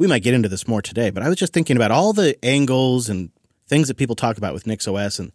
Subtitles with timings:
[0.00, 2.34] we might get into this more today, but I was just thinking about all the
[2.42, 3.30] angles and
[3.68, 5.30] things that people talk about with NixOS and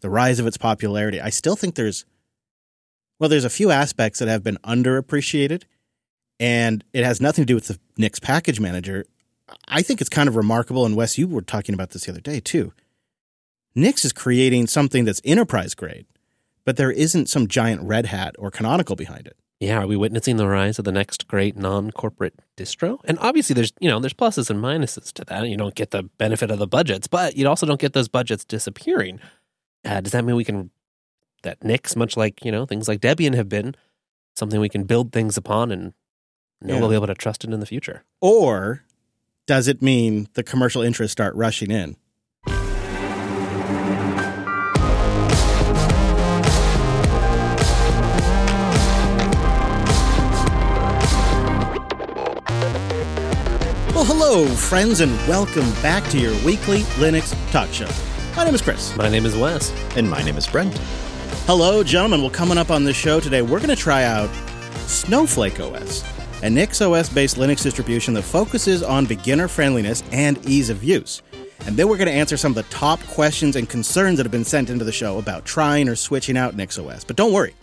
[0.00, 1.20] the rise of its popularity.
[1.20, 2.04] I still think there's,
[3.20, 5.62] well, there's a few aspects that have been underappreciated,
[6.40, 9.06] and it has nothing to do with the Nix package manager.
[9.68, 12.20] I think it's kind of remarkable, and Wes, you were talking about this the other
[12.20, 12.72] day too.
[13.76, 16.06] Nix is creating something that's enterprise grade,
[16.64, 19.36] but there isn't some giant red hat or canonical behind it.
[19.60, 23.00] Yeah, are we witnessing the rise of the next great non-corporate distro?
[23.04, 25.48] And obviously, there's you know there's pluses and minuses to that.
[25.48, 28.44] You don't get the benefit of the budgets, but you also don't get those budgets
[28.44, 29.18] disappearing.
[29.84, 30.70] Uh, does that mean we can
[31.42, 33.74] that Nix, much like you know things like Debian have been,
[34.36, 35.92] something we can build things upon and
[36.60, 36.80] know Yeah.
[36.80, 38.04] we'll be able to trust it in the future?
[38.20, 38.84] Or
[39.46, 41.96] does it mean the commercial interests start rushing in?
[53.98, 57.88] Well, hello, friends, and welcome back to your weekly Linux talk show.
[58.36, 58.94] My name is Chris.
[58.94, 59.72] My name is Wes.
[59.96, 60.78] And my name is Brent.
[61.48, 62.20] Hello, gentlemen.
[62.20, 64.30] Well, coming up on this show today, we're going to try out
[64.86, 66.02] Snowflake OS,
[66.44, 71.20] a NixOS based Linux distribution that focuses on beginner friendliness and ease of use.
[71.66, 74.30] And then we're going to answer some of the top questions and concerns that have
[74.30, 77.04] been sent into the show about trying or switching out NixOS.
[77.04, 77.56] But don't worry.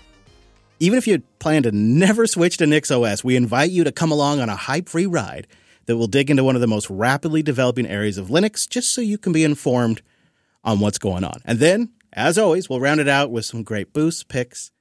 [0.82, 4.42] Even if you plan to never switch to NixOS, we invite you to come along
[4.42, 5.48] on a hype free ride
[5.86, 9.02] that will dig into one of the most rapidly developing areas of Linux just so
[9.02, 10.02] you can be informed
[10.64, 11.42] on what's going on.
[11.46, 14.72] And then, as always, we'll round it out with some great boosts, picks,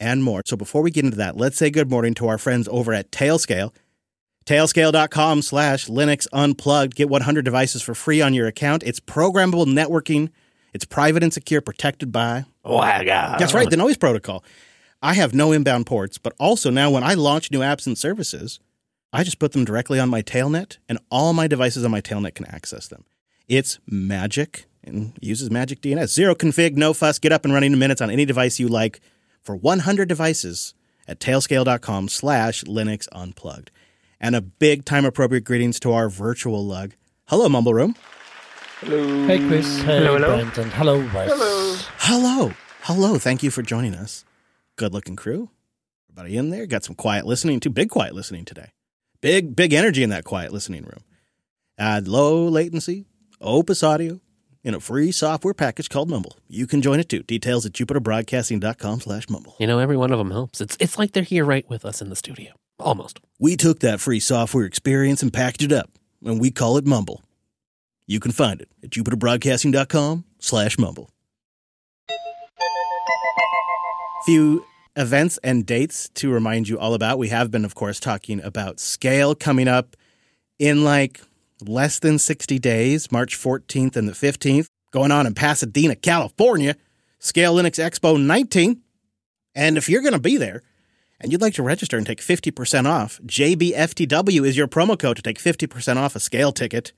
[0.00, 0.42] and more.
[0.44, 3.10] So before we get into that, let's say good morning to our friends over at
[3.10, 3.72] Tailscale.
[4.46, 6.94] Tailscale.com slash Linux Unplugged.
[6.94, 8.82] Get 100 devices for free on your account.
[8.82, 10.30] It's programmable networking.
[10.72, 12.46] It's private and secure, protected by.
[12.64, 13.38] Oh, my God.
[13.38, 14.42] That's right, the noise protocol.
[15.02, 18.58] I have no inbound ports, but also now when I launch new apps and services,
[19.12, 22.34] I just put them directly on my tailnet, and all my devices on my tailnet
[22.34, 23.04] can access them.
[23.48, 26.08] It's magic and uses magic DNS.
[26.08, 27.18] Zero config, no fuss.
[27.18, 29.00] Get up and running in minutes on any device you like
[29.42, 30.74] for 100 devices
[31.06, 33.70] at tailscale.com slash Linux Unplugged.
[34.20, 36.94] And a big time appropriate greetings to our virtual lug.
[37.28, 37.94] Hello, Mumble Room.
[38.80, 39.26] Hello.
[39.26, 40.36] Hey Chris, hey Hello, hello.
[40.36, 41.86] Brent, and hello Wes.
[41.98, 42.52] Hello.
[42.82, 43.18] Hello.
[43.18, 44.24] Thank you for joining us.
[44.76, 45.50] Good looking crew.
[46.10, 46.66] Everybody in there.
[46.66, 47.70] Got some quiet listening too.
[47.70, 48.70] Big quiet listening today.
[49.20, 51.02] Big, big energy in that quiet listening room.
[51.76, 53.06] Add low latency,
[53.40, 54.20] Opus audio,
[54.62, 56.36] in a free software package called Mumble.
[56.48, 57.24] You can join it too.
[57.24, 59.56] Details at jupiterbroadcasting.com slash mumble.
[59.58, 60.60] You know, every one of them helps.
[60.60, 63.18] It's it's like they're here right with us in the studio, almost.
[63.40, 65.90] We took that free software experience and packaged it up,
[66.24, 67.22] and we call it Mumble.
[68.06, 71.10] You can find it at jupiterbroadcasting.com slash mumble.
[74.24, 74.64] Few
[74.98, 77.18] events and dates to remind you all about.
[77.18, 79.96] We have been, of course, talking about Scale coming up
[80.58, 81.20] in like
[81.66, 86.76] less than 60 days, March 14th and the 15th, going on in Pasadena, California,
[87.20, 88.82] Scale Linux Expo 19.
[89.54, 90.62] And if you're going to be there,
[91.20, 95.22] and you'd like to register and take 50% off, JBFTW is your promo code to
[95.22, 96.92] take 50% off a scale ticket.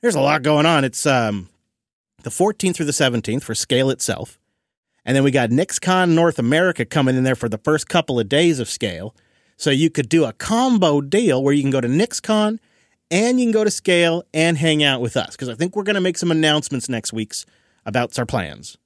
[0.00, 0.84] There's a lot going on.
[0.84, 1.50] It's um,
[2.22, 4.39] the 14th through the 17th for scale itself.
[5.04, 8.28] And then we got NixCon North America coming in there for the first couple of
[8.28, 9.14] days of scale.
[9.56, 12.58] So you could do a combo deal where you can go to NixCon
[13.10, 15.32] and you can go to scale and hang out with us.
[15.32, 17.44] Because I think we're going to make some announcements next week's
[17.84, 18.78] about our plans.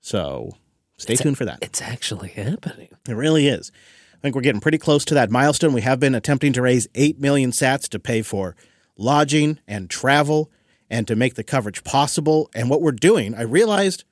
[0.00, 0.56] So
[0.96, 1.58] stay tuned for that.
[1.62, 2.88] It's actually happening.
[3.08, 3.72] It really is.
[4.14, 5.72] I think we're getting pretty close to that milestone.
[5.72, 8.54] We have been attempting to raise 8 million sats to pay for
[8.96, 10.50] lodging and travel
[10.88, 12.48] and to make the coverage possible.
[12.54, 14.04] And what we're doing, I realized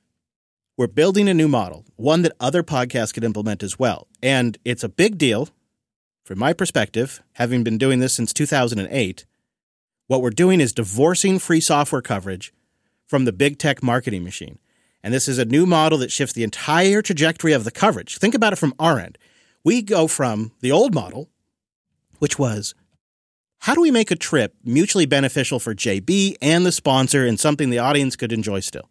[0.81, 4.07] we're building a new model, one that other podcasts could implement as well.
[4.23, 5.49] And it's a big deal
[6.23, 9.27] from my perspective, having been doing this since 2008.
[10.07, 12.51] What we're doing is divorcing free software coverage
[13.05, 14.57] from the big tech marketing machine.
[15.03, 18.17] And this is a new model that shifts the entire trajectory of the coverage.
[18.17, 19.19] Think about it from our end.
[19.63, 21.29] We go from the old model,
[22.17, 22.73] which was
[23.59, 27.69] how do we make a trip mutually beneficial for JB and the sponsor and something
[27.69, 28.89] the audience could enjoy still?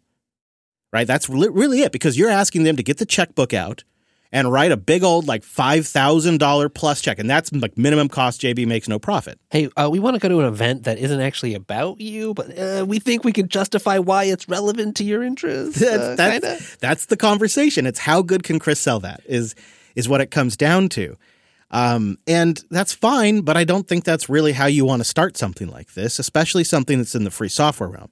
[0.91, 1.07] Right?
[1.07, 3.83] That's re- really it because you're asking them to get the checkbook out
[4.31, 7.19] and write a big old like $5,000 plus check.
[7.19, 9.39] And that's like minimum cost JB makes no profit.
[9.49, 12.57] Hey, uh, we want to go to an event that isn't actually about you, but
[12.57, 15.79] uh, we think we can justify why it's relevant to your interests.
[15.79, 16.63] That's, uh, that's, kinda.
[16.79, 17.85] that's the conversation.
[17.85, 19.55] It's how good can Chris sell that is
[19.93, 21.17] is what it comes down to.
[21.69, 25.35] Um, and that's fine, but I don't think that's really how you want to start
[25.35, 28.09] something like this, especially something that's in the free software realm.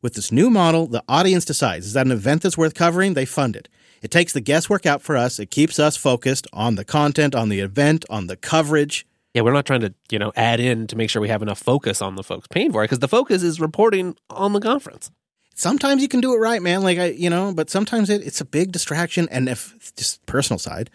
[0.00, 3.14] With this new model, the audience decides is that an event that's worth covering?
[3.14, 3.68] They fund it.
[4.00, 5.38] It takes the guesswork out for us.
[5.40, 9.06] It keeps us focused on the content, on the event, on the coverage.
[9.34, 11.58] Yeah, we're not trying to, you know, add in to make sure we have enough
[11.58, 15.10] focus on the folks paying for it because the focus is reporting on the conference.
[15.54, 16.82] Sometimes you can do it right, man.
[16.82, 19.28] Like I, you know, but sometimes it, it's a big distraction.
[19.30, 20.90] And if just personal side,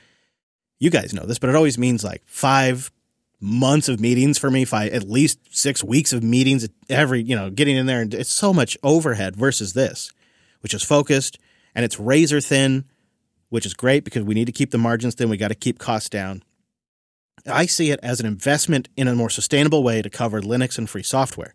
[0.80, 2.90] you guys know this, but it always means like five
[3.44, 7.50] months of meetings for me, five at least six weeks of meetings every, you know,
[7.50, 10.12] getting in there and it's so much overhead versus this,
[10.62, 11.38] which is focused
[11.76, 12.86] and it's razor thin,
[13.50, 15.30] which is great because we need to keep the margins thin.
[15.30, 16.42] We got to keep costs down.
[17.46, 20.90] I see it as an investment in a more sustainable way to cover Linux and
[20.90, 21.54] free software.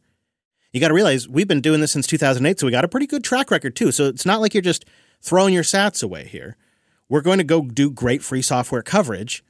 [0.73, 3.07] You got to realize we've been doing this since 2008, so we got a pretty
[3.07, 3.91] good track record too.
[3.93, 4.85] So it's not like you're just
[5.23, 6.57] throwing your sats away here.
[7.09, 9.43] We're going to go do great free software coverage,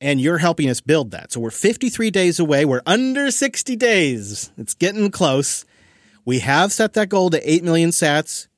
[0.00, 1.32] and you're helping us build that.
[1.32, 2.64] So we're 53 days away.
[2.64, 4.50] We're under 60 days.
[4.56, 5.64] It's getting close.
[6.24, 8.48] We have set that goal to 8 million sats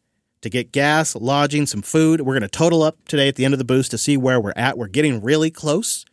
[0.40, 2.20] to get gas, lodging, some food.
[2.20, 4.40] We're going to total up today at the end of the boost to see where
[4.40, 4.79] we're at.
[4.79, 6.05] We're getting really close.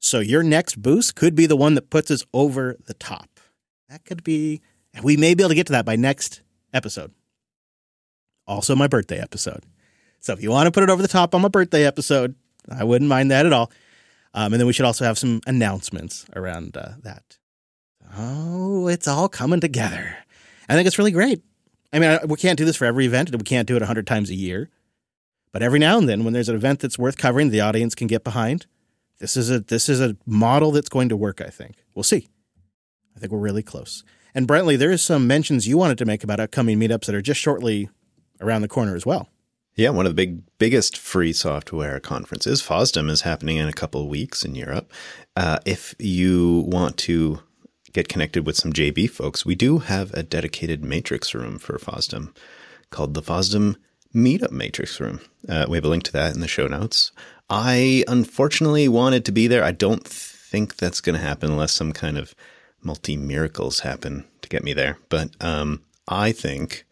[0.00, 3.40] So your next boost could be the one that puts us over the top.
[3.88, 4.60] That could be,
[5.02, 6.42] we may be able to get to that by next
[6.72, 7.12] episode.
[8.46, 9.64] Also, my birthday episode.
[10.20, 12.34] So if you want to put it over the top on my birthday episode,
[12.70, 13.70] I wouldn't mind that at all.
[14.38, 17.38] Um, and then we should also have some announcements around uh, that.
[18.16, 20.16] Oh, it's all coming together.
[20.68, 21.42] I think it's really great.
[21.92, 24.30] I mean, we can't do this for every event, we can't do it 100 times
[24.30, 24.70] a year.
[25.50, 28.06] But every now and then, when there's an event that's worth covering, the audience can
[28.06, 28.66] get behind
[29.18, 31.40] this is a this is a model that's going to work.
[31.40, 32.28] I think we'll see.
[33.16, 34.04] I think we're really close.
[34.34, 37.22] And Brentley, there is some mentions you wanted to make about upcoming meetups that are
[37.22, 37.88] just shortly
[38.40, 39.28] around the corner as well.
[39.78, 44.02] Yeah, one of the big biggest free software conferences, FOSDEM, is happening in a couple
[44.02, 44.92] of weeks in Europe.
[45.36, 47.38] Uh, if you want to
[47.92, 52.34] get connected with some JB folks, we do have a dedicated matrix room for FOSDEM
[52.90, 53.76] called the FOSDEM
[54.12, 55.20] Meetup Matrix Room.
[55.48, 57.12] Uh, we have a link to that in the show notes.
[57.48, 59.62] I unfortunately wanted to be there.
[59.62, 62.34] I don't think that's going to happen unless some kind of
[62.82, 64.98] multi miracles happen to get me there.
[65.08, 66.84] But um, I think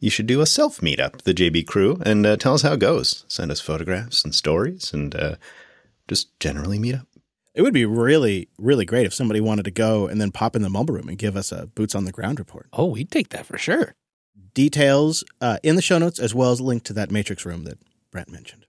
[0.00, 2.80] you should do a self meetup, the JB crew, and uh, tell us how it
[2.80, 3.24] goes.
[3.28, 5.36] Send us photographs and stories and uh,
[6.08, 7.06] just generally meet up.
[7.54, 10.62] It would be really, really great if somebody wanted to go and then pop in
[10.62, 12.68] the mumble room and give us a boots on the ground report.
[12.72, 13.94] Oh, we'd take that for sure.
[14.54, 17.64] Details uh, in the show notes, as well as a link to that matrix room
[17.64, 17.78] that
[18.10, 18.66] Brent mentioned.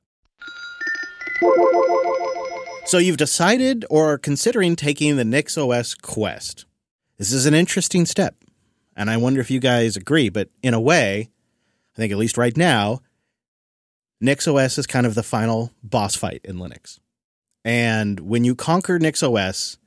[2.86, 6.66] So you've decided or are considering taking the NixOS Quest.
[7.18, 8.36] This is an interesting step,
[9.02, 11.30] and I wonder if you guys agree, but in a way,
[11.94, 13.02] I think at least right now,
[14.24, 17.00] NixOS is kind of the final boss fight in Linux.
[17.66, 19.78] And when you conquer NixOS,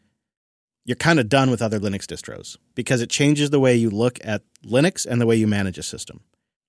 [0.85, 4.19] you're kind of done with other Linux distros because it changes the way you look
[4.23, 6.21] at Linux and the way you manage a system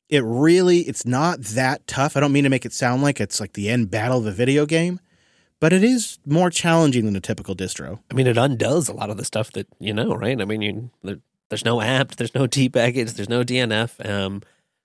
[0.10, 2.16] it really it's not that tough.
[2.16, 4.32] I don't mean to make it sound like it's like the end battle of a
[4.32, 5.00] video game,
[5.60, 8.00] but it is more challenging than a typical distro.
[8.12, 10.40] I mean, it undoes a lot of the stuff that you know, right?
[10.40, 14.08] I mean, you, there's no apt, there's no dpkg, there's no DNF.
[14.08, 14.42] Um,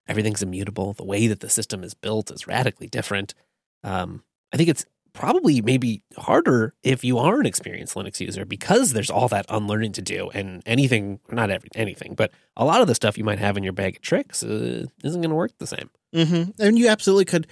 [0.06, 0.92] everything's immutable.
[0.92, 3.34] The way that the system is built is radically different.
[3.82, 8.92] Um, I think it's probably maybe harder if you are an experienced Linux user because
[8.92, 12.86] there's all that unlearning to do and anything, not every, anything, but a lot of
[12.86, 15.52] the stuff you might have in your bag of tricks uh, isn't going to work
[15.58, 15.90] the same.
[16.14, 16.62] Mm-hmm.
[16.62, 17.46] And you absolutely could,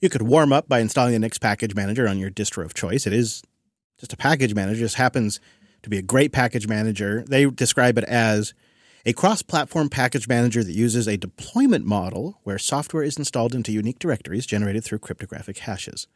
[0.00, 3.06] you could warm up by installing the Nix package manager on your distro of choice.
[3.06, 3.42] It is
[3.98, 4.78] just a package manager.
[4.78, 5.40] It just happens
[5.82, 7.24] to be a great package manager.
[7.26, 8.54] They describe it as
[9.04, 13.98] a cross-platform package manager that uses a deployment model where software is installed into unique
[13.98, 16.06] directories generated through cryptographic hashes.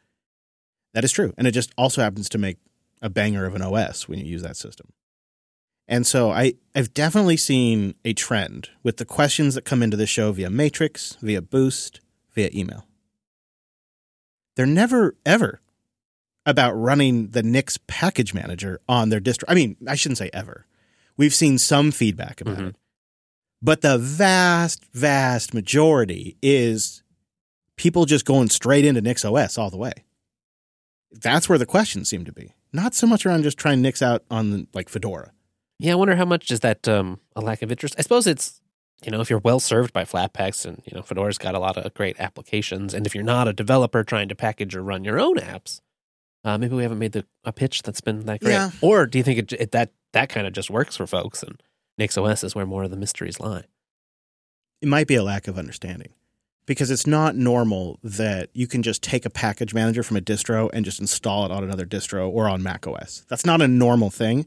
[0.93, 1.33] That is true.
[1.37, 2.57] And it just also happens to make
[3.01, 4.87] a banger of an OS when you use that system.
[5.87, 10.07] And so I, I've definitely seen a trend with the questions that come into the
[10.07, 12.01] show via Matrix, via Boost,
[12.33, 12.85] via email.
[14.55, 15.61] They're never, ever
[16.47, 19.43] about running the Nix package manager on their distro.
[19.47, 20.65] I mean, I shouldn't say ever.
[21.15, 22.67] We've seen some feedback about mm-hmm.
[22.67, 22.75] it.
[23.61, 27.03] But the vast, vast majority is
[27.75, 29.93] people just going straight into Nix OS all the way
[31.11, 32.53] that's where the questions seem to be.
[32.73, 35.31] Not so much around just trying Nix out on like Fedora.
[35.79, 37.95] Yeah, I wonder how much is that um, a lack of interest.
[37.97, 38.61] I suppose it's
[39.03, 41.77] you know if you're well served by Flatpaks and you know Fedora's got a lot
[41.77, 45.19] of great applications, and if you're not a developer trying to package or run your
[45.19, 45.81] own apps,
[46.43, 48.53] uh, maybe we haven't made the a pitch that's been that great.
[48.53, 48.71] Yeah.
[48.81, 51.61] Or do you think it, it, that that kind of just works for folks and
[51.97, 53.63] Nix OS is where more of the mysteries lie?
[54.81, 56.13] It might be a lack of understanding
[56.67, 60.69] because it's not normal that you can just take a package manager from a distro
[60.73, 63.25] and just install it on another distro or on Mac OS.
[63.29, 64.45] That's not a normal thing.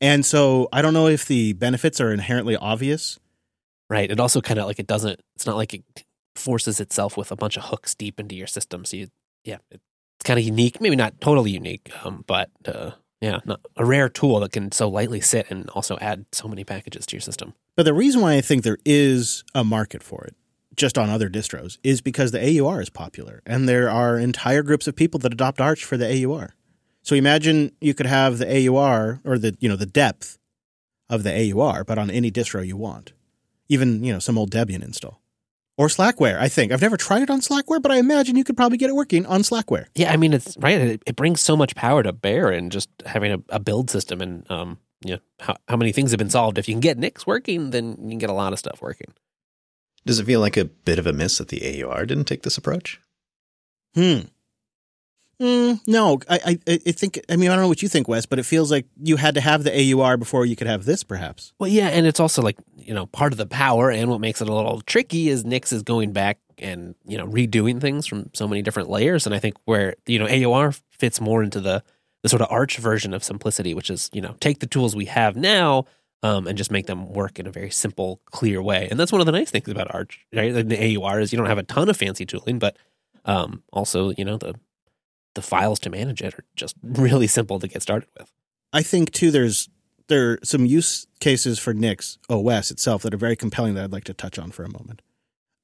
[0.00, 3.18] And so I don't know if the benefits are inherently obvious.
[3.88, 4.10] Right.
[4.10, 5.84] It also kind of like it doesn't, it's not like it
[6.34, 8.84] forces itself with a bunch of hooks deep into your system.
[8.84, 9.08] So you,
[9.44, 9.58] yeah,
[10.16, 10.80] it's kind of unique.
[10.80, 14.88] Maybe not totally unique, um, but uh, Yeah, not, a rare tool that can so
[14.88, 17.54] lightly sit and also add so many packages to your system.
[17.74, 20.36] But the reason why I think there is a market for it,
[20.76, 24.86] just on other distros, is because the AUR is popular and there are entire groups
[24.86, 26.54] of people that adopt Arch for the AUR.
[27.02, 30.38] So imagine you could have the AUR or the you know the depth
[31.08, 33.12] of the AUR, but on any distro you want,
[33.68, 35.20] even you know some old Debian install
[35.76, 36.38] or Slackware.
[36.38, 38.90] I think I've never tried it on Slackware, but I imagine you could probably get
[38.90, 39.86] it working on Slackware.
[39.94, 40.80] Yeah, I mean it's right.
[40.80, 44.20] It, it brings so much power to bear in just having a, a build system,
[44.20, 46.58] and um, yeah, how how many things have been solved?
[46.58, 49.12] If you can get Nix working, then you can get a lot of stuff working.
[50.06, 52.58] Does it feel like a bit of a miss that the AUR didn't take this
[52.58, 53.00] approach?
[53.94, 54.20] Hmm.
[55.40, 57.20] Mm, no, I, I, I think.
[57.28, 59.34] I mean, I don't know what you think, Wes, but it feels like you had
[59.34, 61.52] to have the AUR before you could have this, perhaps.
[61.58, 64.40] Well, yeah, and it's also like you know part of the power, and what makes
[64.40, 68.30] it a little tricky is Nix is going back and you know redoing things from
[68.32, 71.82] so many different layers, and I think where you know AUR fits more into the
[72.22, 75.06] the sort of arch version of simplicity, which is you know take the tools we
[75.06, 75.84] have now.
[76.22, 79.20] Um, and just make them work in a very simple, clear way, and that's one
[79.20, 80.24] of the nice things about Arch.
[80.34, 82.78] Right, the AUR is you don't have a ton of fancy tooling, but
[83.26, 84.54] um, also you know the
[85.34, 88.30] the files to manage it are just really simple to get started with.
[88.72, 89.30] I think too.
[89.30, 89.68] There's
[90.08, 93.92] there are some use cases for Nix OS itself that are very compelling that I'd
[93.92, 95.00] like to touch on for a moment.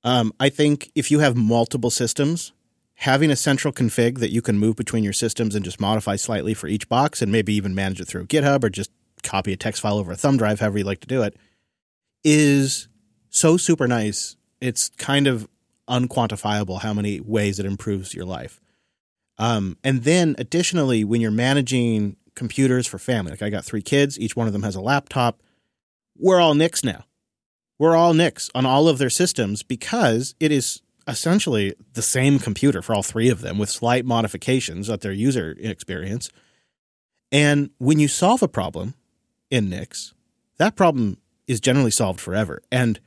[0.02, 2.52] Um, I think if you have multiple systems,
[2.94, 6.54] having a central config that you can move between your systems and just modify slightly
[6.54, 8.90] for each box, and maybe even manage it through GitHub or just
[9.22, 11.36] copy a text file over a thumb drive, however you like to do it,
[12.24, 12.88] is
[13.28, 14.36] so super nice.
[14.60, 15.48] It's kind of
[15.88, 18.60] unquantifiable how many ways it improves your life.
[19.40, 24.20] Um, and then additionally, when you're managing computers for family, like I got three kids,
[24.20, 25.42] each one of them has a laptop,
[26.14, 27.06] we're all Nix now.
[27.78, 32.82] We're all Nix on all of their systems because it is essentially the same computer
[32.82, 36.30] for all three of them with slight modifications at their user experience.
[37.32, 38.92] And when you solve a problem
[39.50, 40.12] in Nix,
[40.58, 41.16] that problem
[41.46, 42.60] is generally solved forever.
[42.70, 43.00] And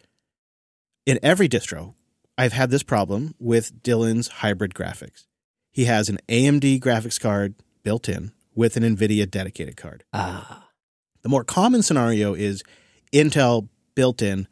[1.05, 1.93] in every distro,
[2.39, 5.27] I've had this problem with Dylan's hybrid graphics.
[5.73, 10.03] He has an AMD graphics card built in with an NVIDIA dedicated card.
[10.13, 10.69] Ah,
[11.23, 12.63] The more common scenario is
[13.11, 14.47] Intel built in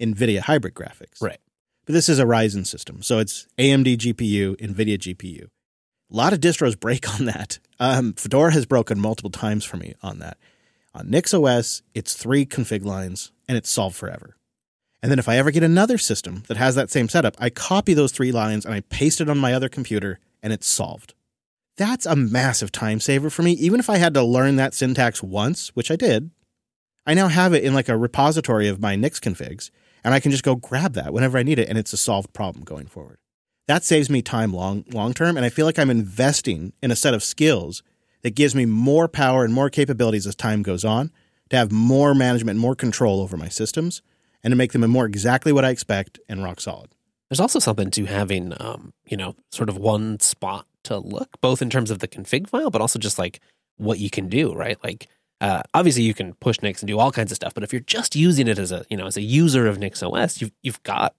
[0.00, 1.20] NVIDIA hybrid graphics.
[1.22, 1.38] right.
[1.84, 3.02] But this is a Ryzen system.
[3.02, 5.44] So it's AMD GPU, NVIDIA GPU.
[5.44, 5.48] A
[6.16, 7.58] lot of distros break on that.
[7.80, 10.38] Um, Fedora has broken multiple times for me on that.
[10.94, 14.36] On NixOS, it's three config lines and it's solved forever.
[15.02, 17.92] And then if I ever get another system that has that same setup, I copy
[17.94, 21.14] those three lines and I paste it on my other computer and it's solved.
[21.76, 23.52] That's a massive time saver for me.
[23.52, 26.30] Even if I had to learn that syntax once, which I did,
[27.06, 29.70] I now have it in like a repository of my Nix configs,
[30.04, 32.32] and I can just go grab that whenever I need it, and it's a solved
[32.32, 33.18] problem going forward.
[33.68, 36.96] That saves me time long long term, and I feel like I'm investing in a
[36.96, 37.82] set of skills
[38.22, 41.10] that gives me more power and more capabilities as time goes on
[41.50, 44.02] to have more management, more control over my systems,
[44.42, 46.90] and to make them more exactly what I expect and rock solid.
[47.32, 51.62] There's also something to having, um, you know, sort of one spot to look, both
[51.62, 53.40] in terms of the config file, but also just like
[53.78, 54.76] what you can do, right?
[54.84, 55.08] Like,
[55.40, 57.80] uh, obviously, you can push Nix and do all kinds of stuff, but if you're
[57.80, 60.82] just using it as a, you know, as a user of Nix OS, you've you've
[60.82, 61.14] got,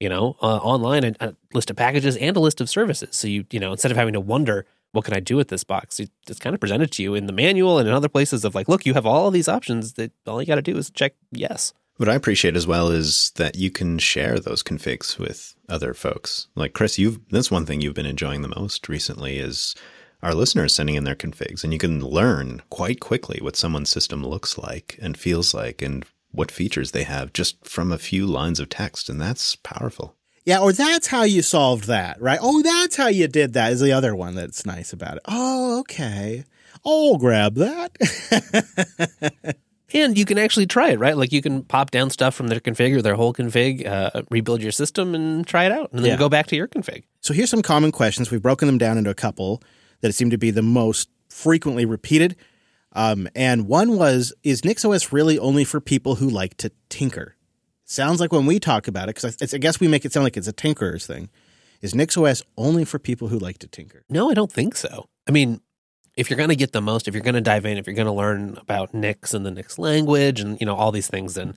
[0.00, 3.14] you know, uh, online a, a list of packages and a list of services.
[3.14, 5.64] So you, you know, instead of having to wonder what can I do with this
[5.64, 8.54] box, it's kind of presented to you in the manual and in other places of
[8.54, 9.92] like, look, you have all these options.
[9.92, 11.74] That all you got to do is check yes.
[11.98, 16.46] What I appreciate as well is that you can share those configs with other folks.
[16.54, 19.74] Like Chris, you've that's one thing you've been enjoying the most recently is
[20.22, 24.24] our listeners sending in their configs, and you can learn quite quickly what someone's system
[24.24, 28.60] looks like and feels like, and what features they have just from a few lines
[28.60, 30.14] of text, and that's powerful.
[30.44, 32.38] Yeah, or that's how you solved that, right?
[32.40, 35.22] Oh, that's how you did that is the other one that's nice about it.
[35.26, 36.44] Oh, okay.
[36.86, 37.96] I'll grab that.
[39.94, 41.16] And you can actually try it, right?
[41.16, 44.62] Like you can pop down stuff from their config or their whole config, uh, rebuild
[44.62, 46.16] your system, and try it out, and then Yeah.
[46.16, 47.04] go back to your config.
[47.22, 48.30] so here's some common questions.
[48.30, 49.62] We've broken them down into a couple
[50.02, 52.36] that seem to be the most frequently repeated.
[52.92, 57.36] Um, and one was Is NixOS really only for people who like to tinker?
[57.84, 60.24] Sounds like when we talk about it, because I, I guess we make it sound
[60.24, 61.30] like it's a tinkerer's thing.
[61.80, 64.04] Is NixOS only for people who like to tinker?
[64.10, 65.08] No, I don't think so.
[65.26, 65.60] I mean,
[66.18, 67.94] if you're going to get the most, if you're going to dive in, if you're
[67.94, 71.34] going to learn about Nix and the Nix language and you know all these things,
[71.34, 71.56] then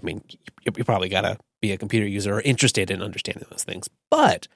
[0.00, 0.22] I mean,
[0.64, 3.88] you, you probably got to be a computer user or interested in understanding those things.
[4.08, 4.46] But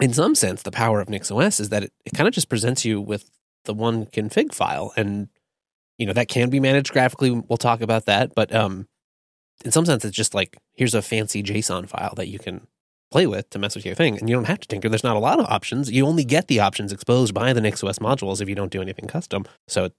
[0.00, 2.48] in some sense, the power of Nix OS is that it, it kind of just
[2.48, 3.30] presents you with
[3.66, 5.28] the one config file, and
[5.98, 7.30] you know that can be managed graphically.
[7.30, 8.88] We'll talk about that, but um,
[9.62, 12.66] in some sense, it's just like here's a fancy JSON file that you can
[13.12, 14.18] play with to mess with your thing.
[14.18, 14.88] And you don't have to tinker.
[14.88, 15.90] There's not a lot of options.
[15.90, 19.06] You only get the options exposed by the NixOS modules if you don't do anything
[19.06, 19.44] custom.
[19.68, 19.90] So,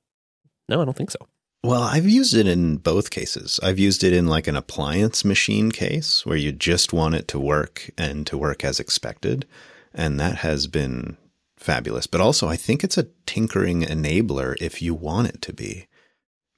[0.67, 1.20] no, I don't think so.
[1.63, 3.58] Well, I've used it in both cases.
[3.63, 7.39] I've used it in like an appliance machine case where you just want it to
[7.39, 9.46] work and to work as expected.
[9.93, 11.15] And that has been
[11.55, 12.05] fabulous.
[12.05, 15.88] But also, I think it's a tinkering enabler if you want it to be.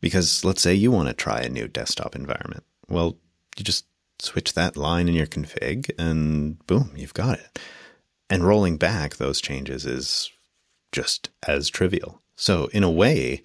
[0.01, 2.63] Because let's say you want to try a new desktop environment.
[2.87, 3.17] Well,
[3.57, 3.85] you just
[4.19, 7.59] switch that line in your config and boom, you've got it.
[8.29, 10.31] And rolling back those changes is
[10.91, 12.21] just as trivial.
[12.35, 13.41] So, in a way,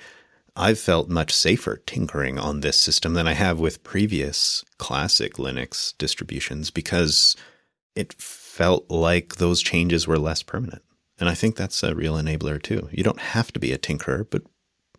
[0.56, 5.96] I've felt much safer tinkering on this system than I have with previous classic Linux
[5.96, 7.36] distributions because
[7.94, 10.82] it felt like those changes were less permanent.
[11.18, 12.88] And I think that's a real enabler too.
[12.90, 14.42] You don't have to be a tinkerer, but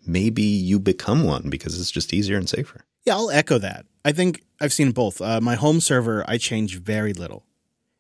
[0.05, 2.85] maybe you become one because it's just easier and safer.
[3.03, 3.86] Yeah, I'll echo that.
[4.05, 5.22] I think I've seen both.
[5.22, 7.46] Uh, my home server, I change very little.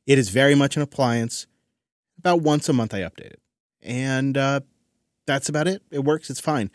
[0.05, 1.47] It is very much an appliance.
[2.17, 3.41] About once a month, I update it.
[3.81, 4.61] And uh,
[5.25, 5.81] that's about it.
[5.91, 6.69] It works, it's fine.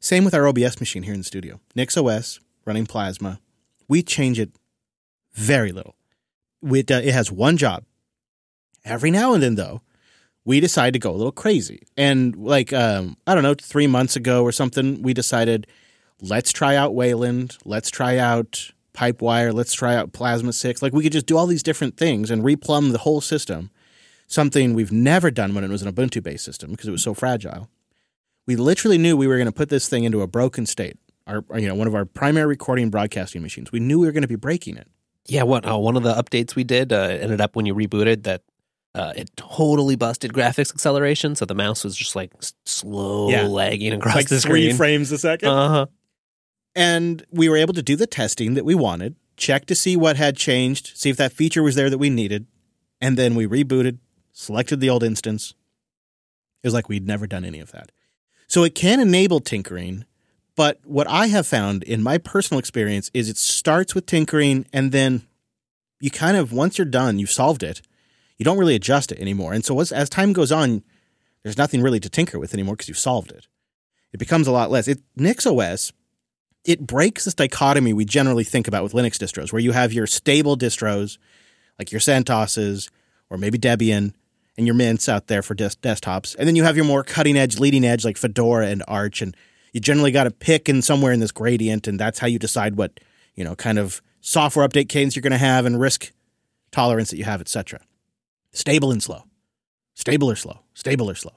[0.00, 1.60] Same with our OBS machine here in the studio.
[1.76, 3.40] NixOS running Plasma.
[3.88, 4.50] We change it
[5.34, 5.96] very little.
[6.62, 7.84] It, uh, it has one job.
[8.84, 9.82] Every now and then, though,
[10.44, 11.82] we decide to go a little crazy.
[11.96, 15.66] And like, um, I don't know, three months ago or something, we decided–
[16.20, 20.82] let's try out Wayland, let's try out Pipewire, let's try out Plasma 6.
[20.82, 23.70] Like we could just do all these different things and replumb the whole system.
[24.28, 27.14] Something we've never done when it was an Ubuntu based system because it was so
[27.14, 27.68] fragile.
[28.46, 30.96] We literally knew we were going to put this thing into a broken state.
[31.28, 33.70] Our, you know, one of our primary recording broadcasting machines.
[33.72, 34.88] We knew we were going to be breaking it.
[35.26, 38.22] Yeah, what uh, one of the updates we did uh, ended up when you rebooted
[38.24, 38.42] that
[38.94, 42.32] uh, it totally busted graphics acceleration, so the mouse was just like
[42.64, 43.42] slow Yeah.
[43.48, 45.48] lagging across like the three frames a second.
[45.50, 45.86] Uh huh.
[46.76, 50.16] And we were able to do the testing that we wanted, check to see what
[50.16, 52.46] had changed, see if that feature was there that we needed,
[53.00, 53.98] and then we rebooted,
[54.32, 55.54] selected the old instance.
[56.62, 57.90] It was like we'd never done any of that.
[58.46, 60.04] So it can enable tinkering,
[60.54, 64.92] but what I have found in my personal experience is it starts with tinkering and
[64.92, 65.26] then
[65.98, 67.80] you kind of once you're done, you've solved it,
[68.36, 69.54] you don't really adjust it anymore.
[69.54, 70.84] And so as, as time goes on,
[71.42, 73.46] there's nothing really to tinker with anymore because you've solved it.
[74.12, 74.88] It becomes a lot less.
[74.88, 75.92] It NixOS
[76.66, 80.06] it breaks this dichotomy we generally think about with Linux distros, where you have your
[80.06, 81.16] stable distros,
[81.78, 82.90] like your CentOSes
[83.30, 84.12] or maybe Debian
[84.58, 87.36] and your Mints out there for des- desktops, and then you have your more cutting
[87.36, 89.36] edge, leading edge like Fedora and Arch, and
[89.72, 92.76] you generally got to pick in somewhere in this gradient, and that's how you decide
[92.76, 92.98] what
[93.34, 96.12] you know kind of software update cadence you're going to have and risk
[96.72, 97.80] tolerance that you have, etc.
[98.52, 99.24] Stable and slow,
[99.94, 101.34] stable or slow, stable or slow.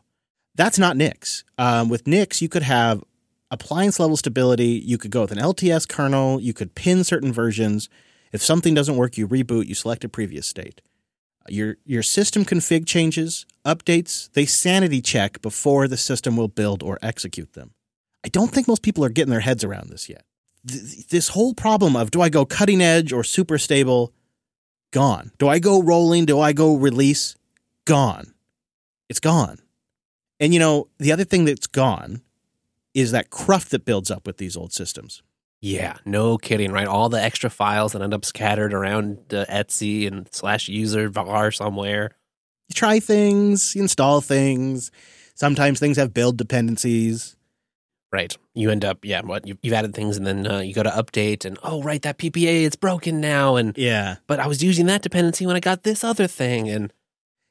[0.55, 1.43] That's not Nix.
[1.57, 3.03] Um, with Nix, you could have
[3.51, 4.81] appliance level stability.
[4.85, 6.39] You could go with an LTS kernel.
[6.39, 7.89] You could pin certain versions.
[8.31, 9.67] If something doesn't work, you reboot.
[9.67, 10.81] You select a previous state.
[11.47, 16.99] Your your system config changes, updates, they sanity check before the system will build or
[17.01, 17.73] execute them.
[18.23, 20.23] I don't think most people are getting their heads around this yet.
[20.67, 24.13] Th- this whole problem of do I go cutting edge or super stable?
[24.91, 25.31] Gone.
[25.39, 26.25] Do I go rolling?
[26.25, 27.35] Do I go release?
[27.85, 28.33] Gone.
[29.07, 29.59] It's gone.
[30.39, 32.21] And you know, the other thing that's gone
[32.93, 35.21] is that cruft that builds up with these old systems.
[35.61, 36.87] Yeah, no kidding, right?
[36.87, 41.51] All the extra files that end up scattered around uh, etc and slash user var
[41.51, 42.11] somewhere.
[42.69, 44.89] You try things, you install things.
[45.35, 47.35] Sometimes things have build dependencies.
[48.11, 48.35] Right.
[48.55, 49.45] You end up, yeah, what?
[49.45, 52.65] You've, added things and then uh, you go to update and, oh, right, that PPA,
[52.65, 53.55] it's broken now.
[53.55, 54.15] And, Yeah.
[54.27, 56.69] but I was using that dependency when I got this other thing.
[56.69, 56.91] And,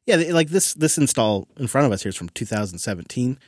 [0.07, 3.38] Yeah, like this this install in front of us here is from 2017.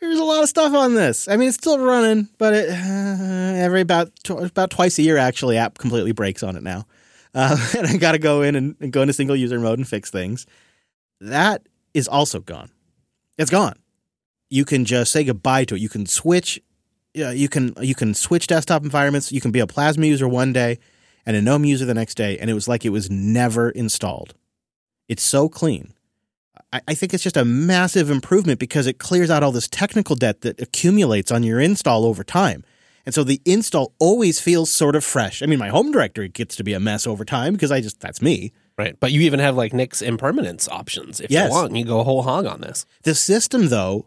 [0.00, 1.26] There's a lot of stuff on this.
[1.28, 2.74] I mean, it's still running, but it, uh,
[3.64, 6.86] every about tw- about twice a year, actually, apt completely breaks on it now,
[7.34, 9.88] uh, and I got to go in and, and go into single user mode and
[9.88, 10.46] fix things.
[11.20, 12.70] That is also gone.
[13.38, 13.78] It's gone.
[14.50, 15.80] You can just say goodbye to it.
[15.80, 16.60] You can switch.
[17.14, 19.32] Yeah, you can you can switch desktop environments.
[19.32, 20.78] You can be a Plasma user one day
[21.26, 24.34] and a GNOME user the next day, and it was like it was never installed.
[25.08, 25.92] It's so clean.
[26.72, 30.16] I, I think it's just a massive improvement because it clears out all this technical
[30.16, 32.64] debt that accumulates on your install over time.
[33.06, 35.42] And so the install always feels sort of fresh.
[35.42, 38.00] I mean, my home directory gets to be a mess over time because I just,
[38.00, 38.52] that's me.
[38.76, 38.98] right.
[39.00, 41.48] But you even have like Nix impermanence options if Yes.
[41.48, 41.74] you want.
[41.74, 42.84] You go whole hog on this.
[43.04, 44.06] The system, though,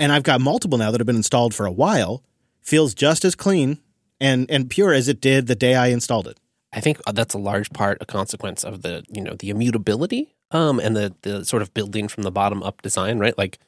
[0.00, 2.24] and I've got multiple now that have been installed for a while,
[2.60, 3.78] feels just as clean
[4.20, 6.40] and, and pure as it did the day I installed it.
[6.72, 10.78] I think that's a large part, a consequence of the, you know, the immutability um,
[10.80, 13.36] and the, the sort of building from the bottom up design, right?
[13.36, 13.58] Like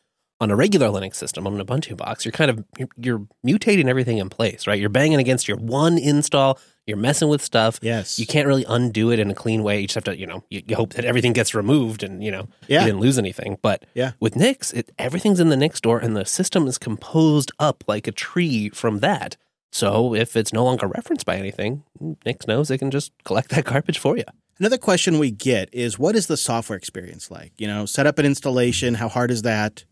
[0.40, 3.86] on a regular Linux system, on an Ubuntu box, you're kind of, you're, you're mutating
[3.88, 4.78] everything in place, right?
[4.78, 6.58] You're banging against your one install.
[6.86, 7.78] You're messing with stuff.
[7.82, 8.18] Yes.
[8.18, 9.80] You can't really undo it in a clean way.
[9.80, 12.30] You just have to, you know, you, you hope that everything gets removed and, you
[12.30, 12.80] know, Yeah.
[12.80, 13.58] you didn't lose anything.
[13.62, 14.12] But Yeah.
[14.20, 18.06] with Nix, it, everything's in the Nix store and the system is composed up like
[18.06, 19.36] a tree from that.
[19.72, 21.82] So if it's no longer referenced by anything,
[22.24, 24.24] Nix knows it can just collect that garbage for you.
[24.59, 27.53] Another question we get is what is the software experience like?
[27.59, 29.85] You know, set up an installation, how hard is that?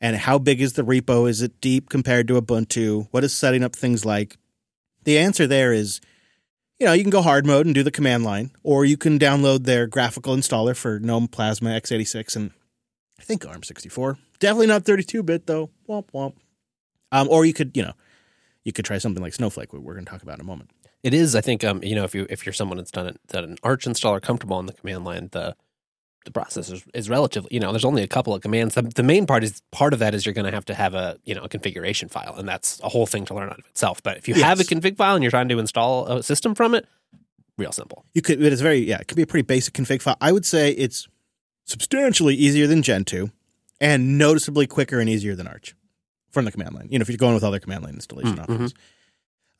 [0.00, 1.28] And how big is the repo?
[1.28, 3.08] Is it deep compared to Ubuntu?
[3.10, 4.36] What is setting up things like?
[5.04, 6.00] The answer there is,
[6.78, 9.18] you know, you can go hard mode and do the command line, or you can
[9.18, 12.50] download their graphical installer for GNOME Plasma x86 and
[13.18, 14.16] I think ARM64.
[14.38, 15.70] Definitely not 32 bit though.
[15.88, 16.34] Womp womp.
[17.12, 17.92] Um, or you could, you know,
[18.64, 20.70] you could try something like Snowflake, we're going to talk about in a moment.
[21.02, 23.20] It is, I think, um, you know, if you if you're someone that's done it,
[23.28, 25.56] done an Arch installer comfortable on the command line, the
[26.26, 28.74] the process is, is relatively, you know, there's only a couple of commands.
[28.74, 30.92] The, the main part is part of that is you're going to have to have
[30.94, 33.64] a you know a configuration file, and that's a whole thing to learn out of
[33.66, 34.02] itself.
[34.02, 36.74] But if you have a config file and you're trying to install a system from
[36.74, 36.86] it,
[37.56, 38.04] real simple.
[38.12, 40.18] You could, it is very, yeah, it could be a pretty basic config file.
[40.20, 41.08] I would say it's
[41.64, 43.28] substantially easier than Gentoo
[43.80, 45.74] and noticeably quicker and easier than Arch
[46.30, 46.88] from the command line.
[46.90, 48.74] You know, if you're going with other command line installation Mm, options.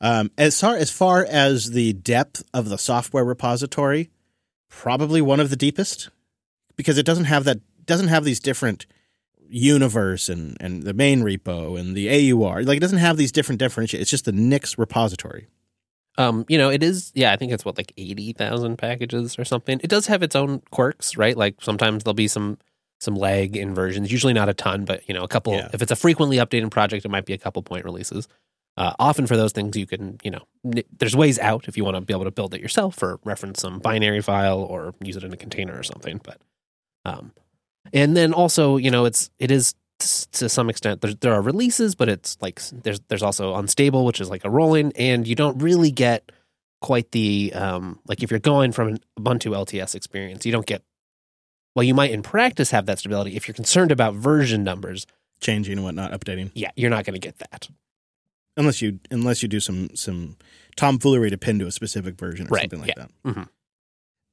[0.03, 4.09] Um, as far as far as the depth of the software repository,
[4.69, 6.09] probably one of the deepest
[6.75, 8.85] because it doesn't have that doesn't have these different
[9.47, 12.63] universe and and the main repo and the AUR.
[12.63, 14.01] Like it doesn't have these different differentiate.
[14.01, 15.47] It's just the Nix repository.
[16.17, 19.79] Um, you know, it is, yeah, I think it's what, like 80,000 packages or something.
[19.81, 21.37] It does have its own quirks, right?
[21.37, 22.57] Like sometimes there'll be some
[22.99, 25.69] some lag in versions, usually not a ton, but you know, a couple Yeah.
[25.73, 28.27] if it's a frequently updated project, it might be a couple point releases.
[28.77, 31.83] Uh, often for those things you can, you know, n- there's ways out if you
[31.83, 35.17] want to be able to build it yourself or reference some binary file or use
[35.17, 36.39] it in a container or something, but
[37.05, 37.31] um
[37.93, 41.93] and then also, you know, it's it is to some extent there, there are releases
[41.93, 45.59] but it's like there's there's also unstable which is like a rolling and you don't
[45.59, 46.31] really get
[46.81, 50.81] quite the um like if you're going from an ubuntu lts experience you don't get
[51.75, 55.05] well you might in practice have that stability if you're concerned about version numbers
[55.39, 56.49] Changing and whatnot, updating.
[56.55, 57.69] yeah you're not going to get that
[58.57, 60.37] unless you unless you do some some
[60.75, 63.05] tomfoolery to pin to a specific version or Right, something like yeah.
[63.23, 63.35] that.
[63.35, 63.49] Mhm.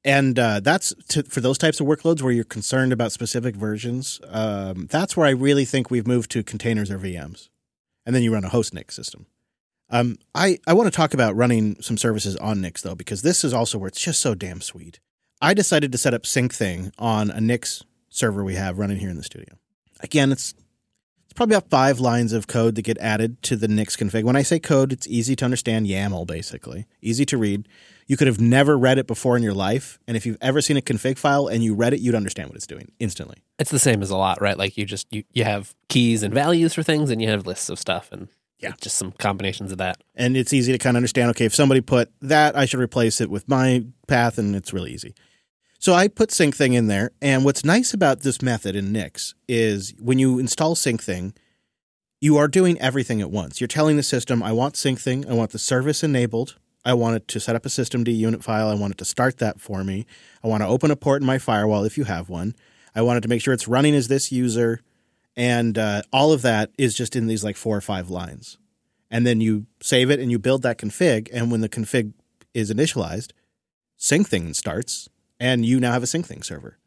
[0.05, 4.21] And uh, that's to, for those types of workloads where you're concerned about specific versions.
[4.29, 7.49] Um, that's where I really think we've moved to containers or VMs,
[8.05, 9.25] and then you run a host Nix system.
[9.89, 13.43] Um, I I want to talk about running some services on Nix though, because this
[13.43, 14.99] is also where it's just so damn sweet.
[15.41, 19.17] I decided to set up Syncthing on a Nix server we have running here in
[19.17, 19.55] the studio.
[20.01, 20.53] Again, it's
[21.29, 24.23] it's probably about five lines of code that get added to the Nix config.
[24.23, 27.67] When I say code, it's easy to understand YAML, basically, easy to read.
[28.07, 30.75] You could have never read it before in your life, and if you've ever seen
[30.77, 33.37] a config file and you read it, you'd understand what it's doing instantly.
[33.59, 36.33] it's the same as a lot right like you just you, you have keys and
[36.33, 38.27] values for things and you have lists of stuff and
[38.59, 38.73] Yeah.
[38.81, 41.29] just some combinations of that And it's easy to kind of understand.
[41.31, 44.91] Okay, if somebody put that, I should replace it with my path, and it's really
[44.91, 45.13] easy.
[45.81, 49.93] So I put Syncthing in there, and what's nice about this method in Nix is
[49.97, 51.33] when you install Syncthing,
[52.19, 53.61] you are doing everything at once.
[53.61, 57.29] You're telling the system, I want Syncthing, I want the service enabled, I want it
[57.29, 60.05] to set up a systemd unit file, I want it to start that for me,
[60.43, 62.55] I want to open a port in my firewall if you have one,
[62.93, 64.81] I want it to make sure it's running as this user,
[65.37, 68.57] and uh, all of that is just in these like four or five lines.
[69.09, 72.11] And then you save it and you build that config, and when the config
[72.53, 73.31] is initialized,
[73.97, 75.07] Syncthing starts,
[75.39, 76.77] and you now have a Syncthing server.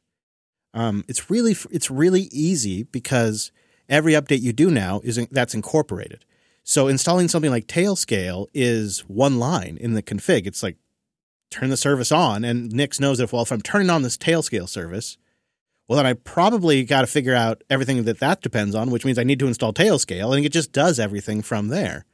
[0.75, 3.53] Um, it's really it's really easy because
[3.89, 6.25] every update you do now is that's incorporated.
[6.65, 10.47] So installing something like Tailscale is one line in the config.
[10.47, 10.77] It's like
[11.51, 14.69] turn the service on, and Nix knows if well if I'm turning on this Tailscale
[14.69, 15.19] service,
[15.89, 19.19] well then I probably got to figure out everything that that depends on, which means
[19.19, 22.07] I need to install Tailscale, and it just does everything from there.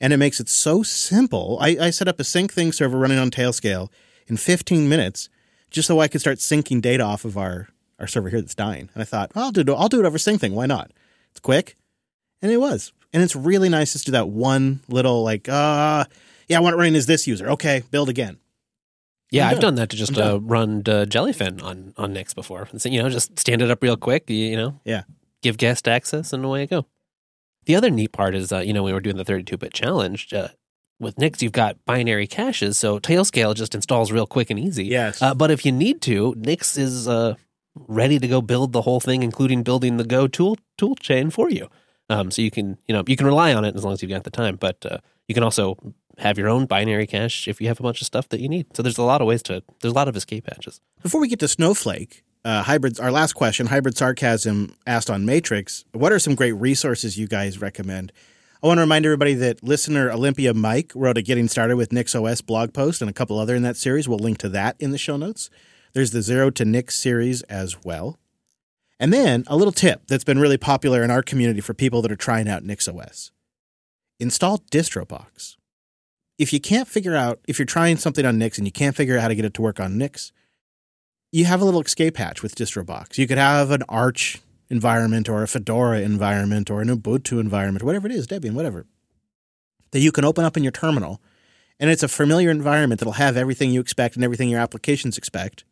[0.00, 1.58] And it makes it so simple.
[1.60, 3.88] I, I set up a Syncthing server running on Tailscale
[4.26, 5.28] in 15 minutes
[5.72, 8.88] just so I could start syncing data off of our, our server here that's dying.
[8.94, 10.52] And I thought, well, I'll do it, I'll do it over Syncthing.
[10.52, 10.90] Why not?
[11.30, 11.76] It's quick.
[12.40, 12.92] And it was.
[13.12, 16.04] And it's really nice just to do that one little like, uh,
[16.48, 17.48] yeah, I want it running as this user.
[17.50, 18.38] Okay, build again.
[19.30, 19.76] Yeah, I've done.
[19.76, 22.68] that to just uh, run uh, Jellyfin on on Nix before.
[22.70, 24.28] And so, you know, just stand it up real quick.
[24.28, 25.04] You, you know, Yeah.
[25.40, 26.86] give guest access, and away you go.
[27.64, 30.34] The other neat part is, uh, you know, when we were doing the 32-bit challenge
[30.34, 30.48] uh,
[31.02, 34.84] with Nix, you've got binary caches, so Tailscale just installs real quick and easy.
[34.84, 35.20] Yes.
[35.20, 37.34] Uh, but if you need to, Nix is uh,
[37.74, 41.50] ready to go build the whole thing, including building the Go tool tool chain for
[41.50, 41.68] you.
[42.08, 44.10] Um, so you can, you know, you can rely on it as long as you've
[44.10, 44.56] got the time.
[44.56, 45.76] But uh, you can also
[46.18, 48.76] have your own binary cache if you have a bunch of stuff that you need.
[48.76, 49.62] So there's a lot of ways to.
[49.80, 50.80] There's a lot of escape hatches.
[51.02, 53.00] Before we get to Snowflake, uh, hybrids.
[53.00, 55.84] Our last question, hybrid sarcasm, asked on Matrix.
[55.92, 58.12] What are some great resources you guys recommend?
[58.62, 62.14] I want to remind everybody that listener Olympia Mike wrote a Getting Started with Nix
[62.14, 64.08] OS blog post and a couple other in that series.
[64.08, 65.50] We'll link to that in the show notes.
[65.94, 68.20] There's the Zero to Nix series as well.
[69.00, 72.12] And then a little tip that's been really popular in our community for people that
[72.12, 73.32] are trying out Nix OS.
[74.20, 75.56] Install DistroBox.
[76.38, 79.16] If you can't figure out, if you're trying something on Nix and you can't figure
[79.16, 80.30] out how to get it to work on Nix,
[81.32, 83.18] you have a little escape hatch with DistroBox.
[83.18, 84.40] You could have an Arch
[84.72, 88.86] environment or a Fedora environment or an Ubuntu environment, whatever it is, Debian, whatever,
[89.92, 91.20] that you can open up in your terminal.
[91.78, 95.64] And it's a familiar environment that'll have everything you expect and everything your applications expect.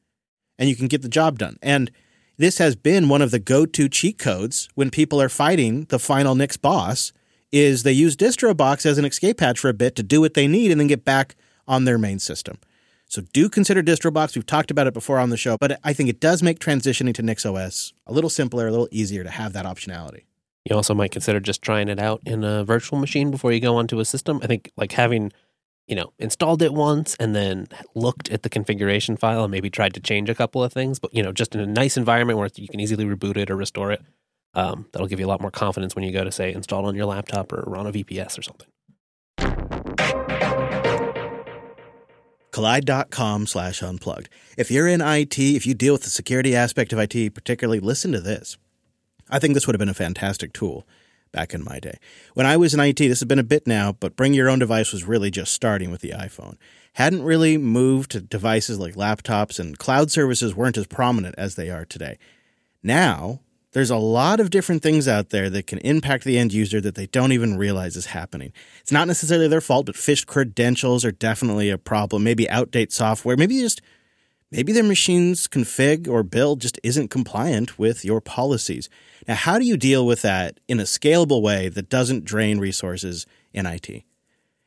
[0.59, 1.57] And you can get the job done.
[1.63, 1.91] And
[2.37, 6.35] this has been one of the go-to cheat codes when people are fighting the final
[6.35, 7.13] Nix boss
[7.51, 10.47] is they use DistroBox as an escape hatch for a bit to do what they
[10.47, 11.37] need and then get back
[11.67, 12.59] on their main system.
[13.11, 14.37] So do consider DistroBox.
[14.37, 17.13] We've talked about it before on the show, but I think it does make transitioning
[17.15, 20.27] to NixOS a little simpler, a little easier to have that optionality.
[20.65, 23.75] You also might consider just trying it out in a virtual machine before you go
[23.75, 24.39] onto a system.
[24.45, 25.33] I think like having,
[25.89, 29.95] you know, installed it once and then looked at the configuration file and maybe tried
[29.95, 32.49] to change a couple of things, but you know, just in a nice environment where
[32.55, 34.03] you can easily reboot it or restore it.
[34.55, 36.95] Um, that'll give you a lot more confidence when you go to say install on
[36.95, 38.69] your laptop or run a VPS or something.
[42.53, 44.29] Kolide.com slash unplugged.
[44.57, 48.13] If you're in IT, if you deal with the security aspect of IT, particularly, listen
[48.13, 48.57] to this.
[49.31, 50.87] I think this would have been a fantastic tool
[51.33, 51.99] back in my day.
[52.35, 54.59] When I was in IT, this has been a bit now, but bring your own
[54.59, 56.57] device was really just starting with the iPhone.
[56.95, 61.71] Hadn't really moved to devices like laptops, and cloud services weren't as prominent as they
[61.71, 62.19] are today.
[62.83, 63.41] Now,
[63.73, 66.97] there's a lot of different things out there that can impact the end user that
[66.97, 68.53] they don't even realize is happening.
[68.81, 72.25] It's not necessarily their fault, but phished credentials are definitely a problem.
[72.25, 73.81] Maybe outdate software, maybe just
[74.51, 78.89] maybe their machine's config or build just isn't compliant with your policies.
[79.29, 83.27] Now, how do you deal with that in a scalable way that doesn't drain resources
[83.53, 84.03] in IT?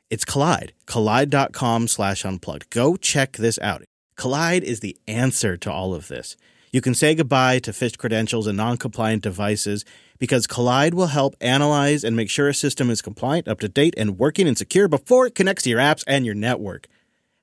[0.09, 2.69] It's Kolide, kolide.com slash unplugged.
[2.69, 3.83] Go check this out.
[4.15, 6.37] Kolide is the answer to all of this.
[6.73, 9.85] You can say goodbye to phished credentials and non compliant devices
[10.17, 13.93] because Kolide will help analyze and make sure a system is compliant, up to date,
[13.95, 16.87] and working and secure before it connects to your apps and your network.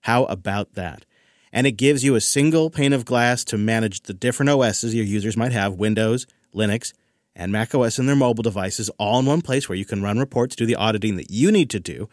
[0.01, 1.07] How about that?
[1.53, 5.05] And it gives you a single pane of glass to manage the different OSs your
[5.05, 6.93] users might have Windows, Linux,
[7.37, 10.19] and Mac OS in their mobile devices all in one place where you can run
[10.19, 12.09] reports, do the auditing that you need to do.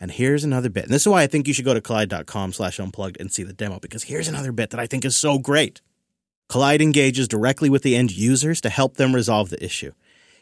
[0.00, 0.84] And here's another bit.
[0.84, 3.42] And this is why I think you should go to kolide.com slash unplugged and see
[3.42, 5.82] the demo because here's another bit that I think is so great.
[6.48, 9.92] Kolide engages directly with the end users to help them resolve the issue.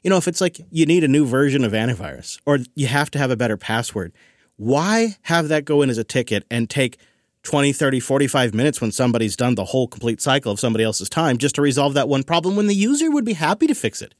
[0.02, 3.10] You know, if it's like you need a new version of antivirus or you have
[3.12, 4.12] to have a better password,
[4.56, 6.98] why have that go in as a ticket and take
[7.44, 11.38] 20, 30, 45 minutes when somebody's done the whole complete cycle of somebody else's time
[11.38, 14.14] just to resolve that one problem when the user would be happy to fix it?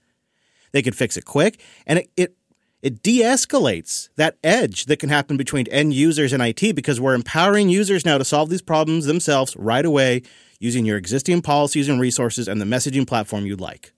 [0.73, 2.37] They could fix it quick and it, it
[2.83, 7.68] it de-escalates that edge that can happen between end users and IT because we're empowering
[7.68, 10.23] users now to solve these problems themselves right away
[10.62, 13.92] using your existing policies and resources and the messaging platform you'd like.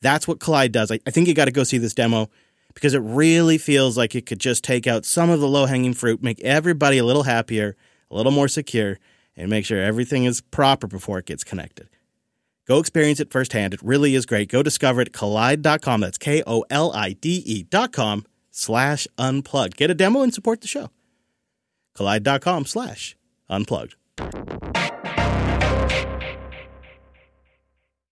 [0.00, 0.92] That's what Kolide does.
[0.92, 2.30] I, think you got to go see this demo
[2.74, 5.92] because it really feels like it could just take out some of the low hanging
[5.92, 7.76] fruit, make everybody a little happier,
[8.08, 8.98] a little more secure,
[9.36, 11.88] and make sure everything is proper before it gets connected.
[12.68, 13.74] Go experience it firsthand.
[13.74, 14.48] It really is great.
[14.48, 16.00] Go discover it at kolide.com.
[16.00, 19.76] That's K O L I D E.com slash unplugged.
[19.76, 20.90] Get a demo and support the show.
[21.96, 23.16] Kolide.com slash
[23.48, 23.96] unplugged.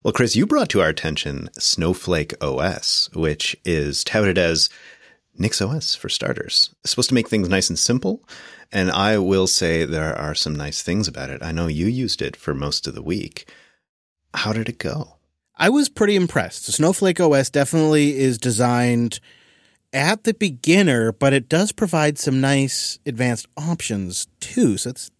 [0.06, 4.70] Well, Chris, you brought to our attention Snowflake OS, which is touted as
[5.36, 6.72] Nix OS for starters.
[6.82, 8.22] It's supposed to make things nice and simple.
[8.70, 11.42] And I will say there are some nice things about it.
[11.42, 13.52] I know you used it for most of the week.
[14.32, 15.16] How did it go?
[15.56, 16.66] I was pretty impressed.
[16.66, 19.18] Snowflake OS definitely is designed
[19.92, 24.76] at the beginner, but it does provide some nice advanced options too.
[24.76, 25.10] So it's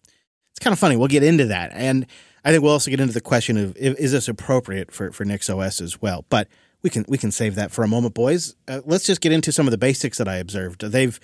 [0.57, 0.95] it's kind of funny.
[0.95, 1.71] We'll get into that.
[1.73, 2.07] And
[2.43, 5.49] I think we'll also get into the question of is this appropriate for for Nix
[5.49, 6.25] OS as well.
[6.29, 6.47] But
[6.81, 8.55] we can we can save that for a moment, boys.
[8.67, 10.81] Uh, let's just get into some of the basics that I observed.
[10.81, 11.19] They've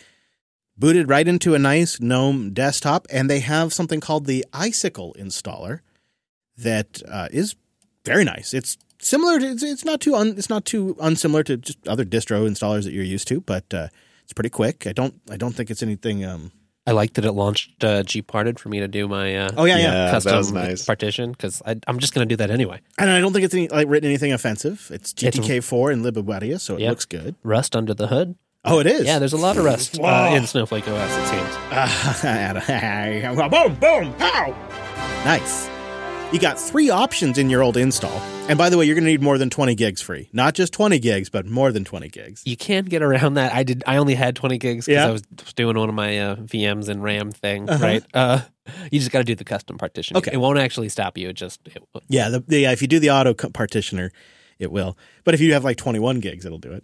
[0.78, 5.80] booted right into a nice GNOME desktop, and they have something called the Icicle installer
[6.58, 7.56] that uh, is
[8.06, 8.54] very nice.
[8.54, 12.06] It's similar to it's, it's not too un, it's not too unsimilar to just other
[12.06, 13.88] distro installers that you're used to, but uh,
[14.24, 14.88] it's pretty quick.
[14.88, 16.52] I don't I don't think it's anything um,
[16.86, 19.78] I like that it launched uh, gparted for me to do my uh, Oh yeah,
[19.78, 19.84] yeah.
[19.84, 19.92] Yeah.
[20.06, 20.86] that custom was nice.
[20.86, 22.82] partition because I'm just going to do that anyway.
[22.98, 24.90] And I don't think it's any, like written anything offensive.
[24.94, 26.90] It's It's- GTK4 and libadwaita, so it Yep.
[26.90, 27.36] looks good.
[27.44, 28.36] Rust under the hood.
[28.66, 29.06] Oh, it is.
[29.06, 31.10] Yeah, there's a lot of Rust uh, in Snowflake OS.
[31.12, 31.58] It seems.
[31.74, 34.56] Uh, boom, boom, pow.
[35.26, 35.68] Nice.
[36.34, 38.18] You got three options in your old install.
[38.50, 40.30] And by the way, you're going to need more than 20 gigs free.
[40.34, 42.42] Not just 20 gigs, but more than 20 gigs.
[42.44, 43.54] You can't get around that.
[43.54, 43.84] I did.
[43.86, 45.08] I only had 20 gigs because Yeah.
[45.08, 45.22] I was
[45.56, 47.70] doing one of my uh, VMs and RAM thing.
[47.70, 47.86] Uh-huh.
[47.86, 48.04] Right.
[48.16, 48.42] Uh,
[48.92, 50.18] you just got to do the custom partition.
[50.18, 50.32] Okay.
[50.34, 51.30] It won't actually stop you.
[51.30, 51.60] It just.
[51.68, 54.12] It, Yeah, the, the, if you do the auto partitioner,
[54.58, 54.98] it will.
[55.26, 56.84] But if you have like 21 gigs, it'll do it.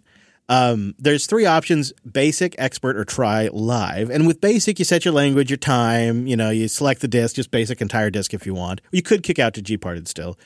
[0.49, 4.09] Um, there's three options basic, expert, or try live.
[4.09, 7.35] And with basic, you set your language, your time, you know, you select the disk,
[7.35, 8.81] just basic entire disk if you want.
[8.91, 10.37] You could kick out to Gparted still.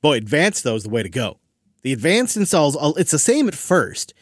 [0.00, 1.38] Boy, advanced though is the way to go.
[1.82, 4.14] The advanced installs, all- it's the same at first,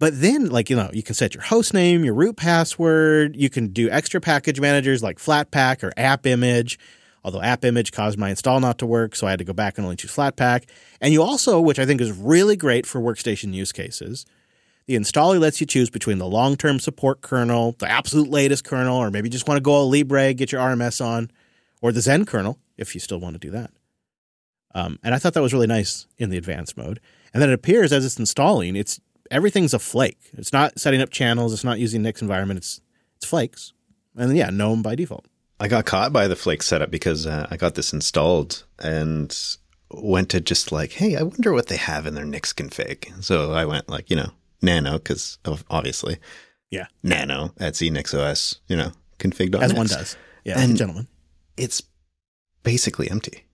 [0.00, 3.36] but then, like, you know, you can set your host name, your root password.
[3.36, 6.78] You can do extra package managers like Flatpak or App Image.
[7.22, 9.78] Although App Image caused my install not to work, so I had to go back
[9.78, 10.64] and only choose Flatpak.
[11.00, 14.26] And you also, which I think is really great for workstation use cases,
[14.86, 18.96] the installer lets you choose between the long term support kernel, the absolute latest kernel,
[18.96, 21.30] or maybe just want to go all Libre, get your RMS on,
[21.80, 23.70] or the Zen kernel if you still want to do that.
[24.74, 27.00] Um, and I thought that was really nice in the advanced mode.
[27.32, 30.30] And then it appears as it's installing, it's everything's a flake.
[30.34, 31.52] It's not setting up channels.
[31.52, 32.58] It's not using Nix environment.
[32.58, 32.80] It's
[33.16, 33.72] it's flakes.
[34.16, 35.26] And yeah, GNOME by default.
[35.60, 39.36] I got caught by the Flake setup because uh, I got this installed and
[39.90, 43.22] went to just like, hey, I wonder what they have in their Nix config.
[43.22, 44.30] So I went like, you know,
[44.64, 45.38] Nano because
[45.70, 46.18] obviously,
[46.70, 46.86] Yeah.
[47.02, 49.54] Nano at ZNixOS, you know, config.
[49.60, 50.16] As one does.
[50.44, 51.08] Yeah, And- gentlemen.
[51.56, 51.82] It's
[52.64, 53.44] basically empty.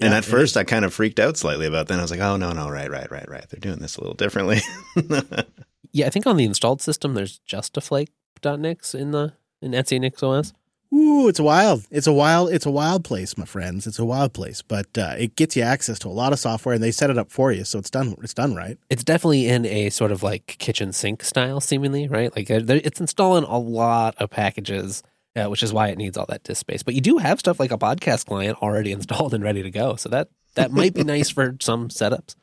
[0.00, 1.98] and at it first, I kind of freaked out slightly about that.
[1.98, 3.46] I was like, oh, no, no, right, right, right, right.
[3.48, 4.60] They're doing this a little differently.
[5.92, 10.00] yeah, I think on the installed system, there's just a flake.nix in the in etc
[10.00, 10.52] Nix OS.
[10.92, 11.86] Ooh, it's a wild.
[11.90, 12.52] It's a wild.
[12.52, 13.86] It's a wild place, my friends.
[13.86, 16.74] It's a wild place, but uh, it gets you access to a lot of software,
[16.74, 18.16] and they set it up for you, so it's done.
[18.22, 18.76] It's done right.
[18.90, 22.34] It's definitely in a sort of like kitchen sink style, seemingly, right?
[22.34, 25.04] Like uh, it's installing a lot of packages,
[25.36, 26.82] uh, which is why it needs all that disk space.
[26.82, 29.94] But you do have stuff like a podcast client already installed and ready to go,
[29.94, 32.34] so that that might be nice for some setups.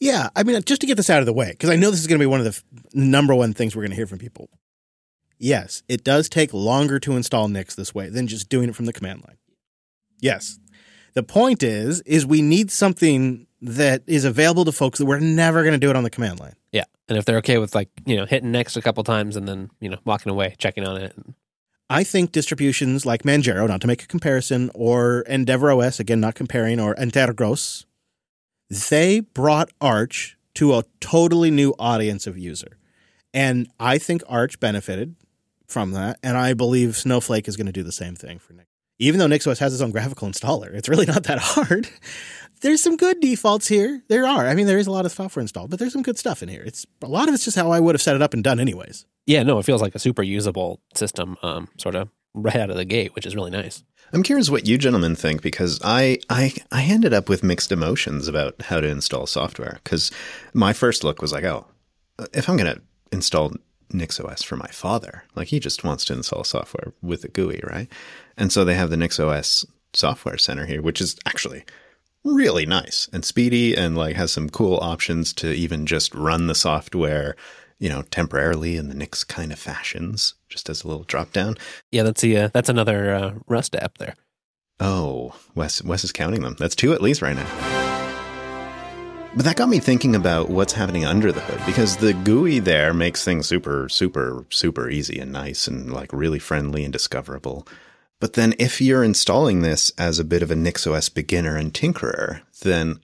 [0.00, 2.00] Yeah, I mean, just to get this out of the way, because I know this
[2.00, 4.08] is going to be one of the f- number one things we're going to hear
[4.08, 4.50] from people.
[5.42, 8.86] Yes, it does take longer to install Nix this way than just doing it from
[8.86, 9.38] the command line.
[10.20, 10.60] Yes.
[11.14, 15.64] The point is, is we need something that is available to folks that we're never
[15.64, 16.54] going to do it on the command line.
[16.70, 19.48] Yeah, and if they're okay with like you know hitting next a couple times and
[19.48, 21.12] then you know walking away, checking on it,
[21.90, 26.78] I think distributions like Manjaro, not to make a comparison, or EndeavourOS, again, not comparing,
[26.78, 27.84] or Antergos,
[28.70, 32.78] they brought Arch to a totally new audience of user.
[33.34, 35.16] And I think Arch benefited
[35.72, 36.18] from that.
[36.22, 38.68] And I believe Snowflake is going to do the same thing for Nix.
[38.98, 41.88] Even though NixOS has its own graphical installer, it's really not that hard.
[42.60, 44.02] There's some good defaults here.
[44.08, 44.46] There are.
[44.46, 46.48] I mean, there is a lot of software installed, but there's some good stuff in
[46.48, 46.62] here.
[46.64, 48.60] It's a lot of it's just how I would have set it up and done
[48.60, 49.04] anyways.
[49.26, 52.76] yeah, no, it feels like a super usable system, um, sort of right out of
[52.76, 53.82] the gate, which is really nice.
[54.12, 58.28] I'm curious what you gentlemen think because I I I ended up with mixed emotions
[58.28, 60.12] about how to install software because
[60.54, 61.66] my first look was like, oh,
[62.32, 62.78] if I'm gonna
[63.10, 63.54] install
[63.92, 67.88] NixOS for my father, like he just wants to install software with a GUI, right?
[68.36, 71.64] And so they have the NixOS software center here, which is actually
[72.24, 76.54] really nice and speedy and like has some cool options to even just run the
[76.54, 77.36] software,
[77.78, 81.56] you know, temporarily in the Nix kind of fashions, just as a little drop down.
[81.90, 84.14] Yeah, that's the uh, that's another uh, Rust app there.
[84.80, 86.56] Oh, Wes Wes is counting them.
[86.58, 87.81] That's two at least right now.
[89.34, 92.92] But that got me thinking about what's happening under the hood because the GUI there
[92.92, 97.66] makes things super, super, super easy and nice and like really friendly and discoverable.
[98.20, 102.42] But then if you're installing this as a bit of a NixOS beginner and tinkerer,
[102.60, 103.00] then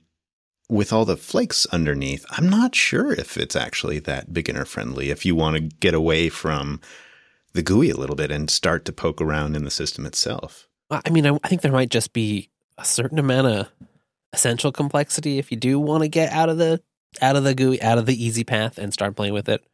[0.68, 5.24] with all the flakes underneath, I'm not sure if it's actually that beginner friendly if
[5.24, 6.82] you want to get away from
[7.54, 10.68] the GUI a little bit and start to poke around in the system itself.
[10.90, 13.68] I mean, I, think there might just be a certain amount of
[14.38, 16.80] essential complexity if you do want to get out of the
[17.20, 19.64] out of the GUI, out of the easy path, and start playing with it.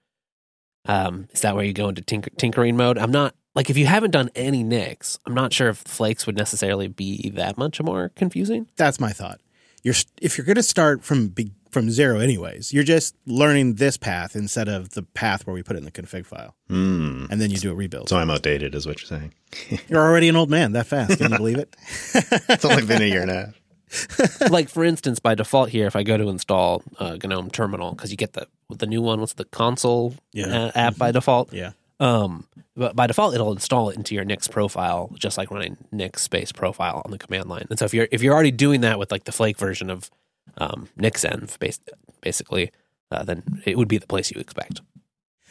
[0.87, 2.97] Um, is that where you go into tinker, tinkering mode?
[2.99, 6.37] I'm not like if you haven't done any Nix, I'm not sure if Flakes would
[6.37, 8.69] necessarily be that much more confusing.
[8.77, 9.41] That's my thought.
[9.83, 13.97] You're if you're going to start from be, from zero, anyways, you're just learning this
[13.99, 17.27] path instead of the path where we put it in the config file, Hmm.
[17.31, 18.09] and then you do a rebuild.
[18.09, 19.35] So I'm outdated, is what you're saying.
[19.89, 21.19] You're already an old man that fast.
[21.19, 21.75] Can you believe it?
[22.49, 23.61] It's only been a year and a half.
[24.51, 28.11] like for instance, by default here, if I go to install uh, GNOME Terminal, because
[28.11, 30.47] you get the the new one, what's the console Yeah.
[30.67, 31.53] uh, app by default?
[31.53, 31.73] Yeah.
[32.01, 36.23] Um, but by default, it'll install it into your Nix profile, just like running Nix
[36.23, 37.67] space profile on the command line.
[37.71, 40.11] And so if you're if you're already doing that with like the Flake version of
[40.59, 41.81] um, nix-env, bas-
[42.21, 42.71] basically,
[43.11, 44.81] uh, then it would be the place you expect.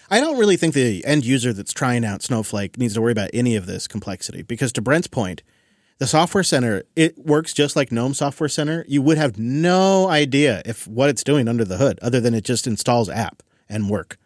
[0.10, 3.30] I don't really think the end user that's trying out Snowflake needs to worry about
[3.34, 5.44] any of this complexity because, to Brent's point,
[6.04, 8.84] The Software Center, it works just like GNOME Software Center.
[8.90, 12.44] You would have no idea if what it's doing under the hood, other than it
[12.44, 14.18] just installs app and work.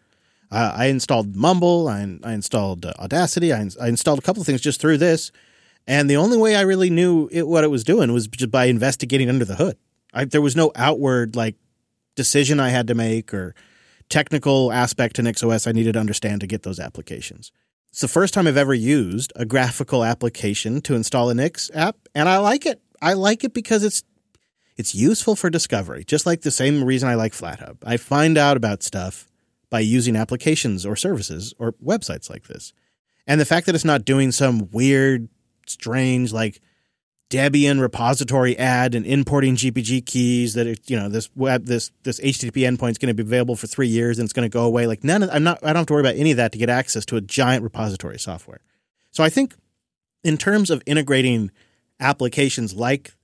[0.50, 4.46] Uh, I installed Mumble, I, I installed uh, Audacity, I, I installed a couple of
[4.48, 5.30] things just through this,
[5.86, 8.64] and the only way I really knew it, what it was doing was just by
[8.64, 9.76] investigating under the hood.
[10.12, 11.54] I, there was no outward like
[12.16, 13.54] decision I had to make or
[14.08, 17.52] technical aspect to NixOS I needed to understand to get those applications.
[17.90, 21.96] It's the first time I've ever used a graphical application to install a Nix app,
[22.14, 22.80] and I like it.
[23.00, 24.02] I like it because it's
[24.76, 27.78] it's useful for discovery, just like the same reason I like FlatHub.
[27.84, 29.28] I find out about stuff
[29.70, 32.72] by using applications or services or websites like this.
[33.26, 35.28] And the fact that it's not doing some weird,
[35.66, 36.60] strange, like
[37.30, 42.18] Debian repository add and importing GPG keys that it, you know this web this this
[42.20, 44.64] HTTP endpoint is going to be available for three years and it's going to go
[44.64, 44.86] away.
[44.86, 46.58] Like none of I'm not I don't have to worry about any of that to
[46.58, 48.60] get access to a giant repository software.
[49.10, 49.54] So I think
[50.24, 51.50] in terms of integrating
[52.00, 53.14] applications like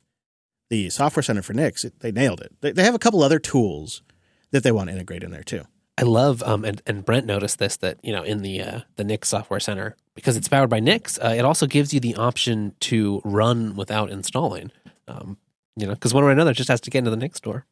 [0.71, 2.53] the Software Center for Nix, it, they nailed it.
[2.61, 4.03] They, they have a couple other tools
[4.51, 5.65] that they want to integrate in there too.
[5.97, 9.05] I love um and, and Brent noticed this that you know in the uh, the
[9.05, 12.75] Nix Software Center because it's powered by Nix, uh, it also gives you the option
[12.81, 14.71] to run without installing.
[15.09, 15.39] Um,
[15.77, 17.67] you know, because one way or another, just has to get into the Nix store.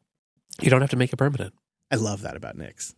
[0.61, 1.53] You don't have to make it permanent.
[1.89, 2.95] I love that about Nix.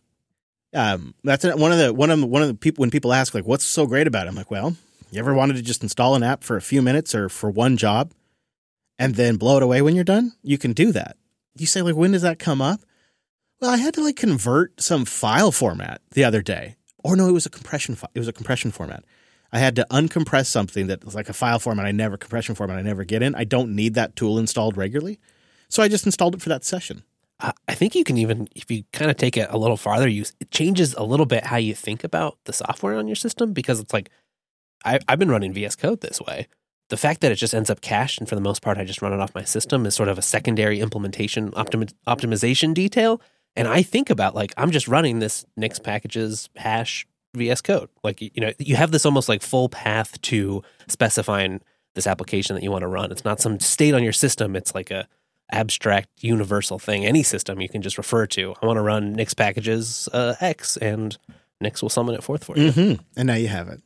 [0.74, 3.46] Um, that's one of the one of one of the people when people ask like,
[3.46, 4.76] "What's so great about it?" I'm like, "Well,
[5.10, 7.76] you ever wanted to just install an app for a few minutes or for one
[7.76, 8.12] job,
[8.98, 10.32] and then blow it away when you're done?
[10.42, 11.16] You can do that."
[11.56, 12.80] You say like, "When does that come up?"
[13.60, 17.32] Well, I had to like convert some file format the other day, or no, it
[17.32, 17.94] was a compression.
[17.94, 19.04] Fi- it was a compression format.
[19.52, 22.78] I had to uncompress something that was like a file format I never compression format
[22.78, 23.34] I never get in.
[23.34, 25.18] I don't need that tool installed regularly,
[25.68, 27.02] so I just installed it for that session.
[27.40, 30.08] I I think you can even, if you kind of take it a little farther,
[30.08, 33.52] you it changes a little bit how you think about the software on your system
[33.52, 34.10] because it's like
[34.84, 36.46] I, I've been running VS Code this way.
[36.88, 39.02] The fact that it just ends up cached and for the most part I just
[39.02, 43.20] run it off my system is sort of a secondary implementation optimi- optimization detail.
[43.56, 47.88] And I think about like I'm just running this Nix packages hash VS Code.
[48.04, 51.60] Like you know, you have this almost like full path to specifying
[51.94, 53.10] this application that you want to run.
[53.10, 54.54] It's not some state on your system.
[54.54, 55.08] It's like a
[55.50, 57.06] abstract universal thing.
[57.06, 58.54] Any system you can just refer to.
[58.62, 61.16] I want to run Nix packages uh, X, and
[61.60, 62.70] Nix will summon it forth for you.
[62.70, 63.02] Mm-hmm.
[63.16, 63.80] And now you have it.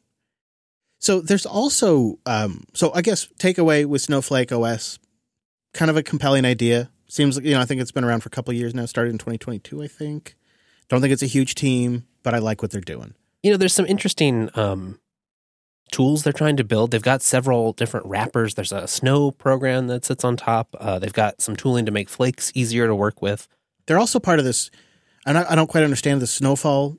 [0.98, 4.98] So there's also, um, so I guess takeaway with Snowflake OS,
[5.72, 6.90] kind of a compelling idea.
[7.10, 8.86] Seems like you know I think it's been around for a couple of years now.
[8.86, 10.36] Started in 2022, I think.
[10.88, 13.14] Don't think it's a huge team, but I like what they're doing.
[13.42, 15.00] You know, there's some interesting um,
[15.90, 16.92] tools they're trying to build.
[16.92, 18.54] They've got several different wrappers.
[18.54, 20.76] There's a snow program that sits on top.
[20.78, 23.48] Uh, they've got some tooling to make flakes easier to work with.
[23.86, 24.70] They're also part of this.
[25.26, 26.96] And I, I don't quite understand the Snowfall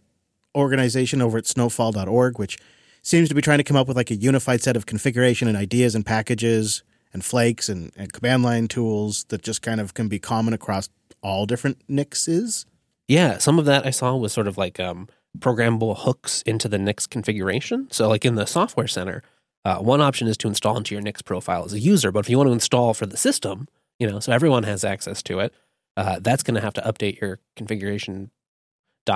[0.55, 2.57] organization over at snowfall.org, which
[3.01, 5.55] seems to be trying to come up with like a unified set of configuration and
[5.55, 6.83] ideas and packages
[7.13, 10.89] and flakes and, and command line tools that just kind of can be common across
[11.21, 12.65] all different Nixes.
[13.07, 15.07] Yeah, some of that I saw was sort of like um,
[15.37, 17.87] programmable hooks into the Nix configuration.
[17.91, 19.23] So, like in the Software Center,
[19.65, 22.11] uh, one option is to install into your Nix profile as a user.
[22.11, 23.67] But if you want to install for the system,
[23.99, 25.53] you know, so everyone has access to it,
[25.97, 28.31] uh, that's going to have to update your configuration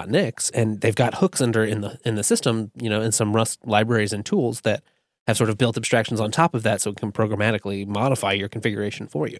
[0.07, 3.35] .nix, and they've got hooks under in the in the system, you know, in some
[3.35, 4.83] Rust libraries and tools that
[5.27, 8.49] have sort of built abstractions on top of that, so it can programmatically modify your
[8.49, 9.37] configuration for you.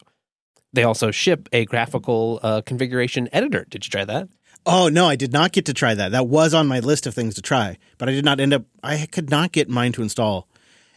[0.74, 3.66] They also ship a graphical uh, configuration editor.
[3.70, 4.28] Did you try that?
[4.66, 6.12] Oh no, I did not get to try that.
[6.12, 8.64] That was on my list of things to try, but I did not end up.
[8.84, 10.48] I could not get mine to install,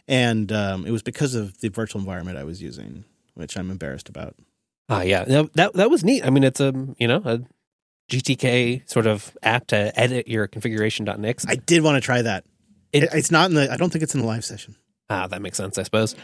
[0.07, 4.09] and um, it was because of the virtual environment I was using, which I'm embarrassed
[4.09, 4.35] about.
[4.89, 6.25] Ah, yeah, No, that that was neat.
[6.25, 7.41] I mean, it's a you know a
[8.09, 11.45] GTK sort of app to edit your configuration.nix.
[11.47, 12.43] I did want to try that.
[12.93, 13.71] It- It, it's not in the.
[13.71, 14.75] I don't think it's in the live session.
[15.09, 16.15] Ah, that makes sense, I suppose.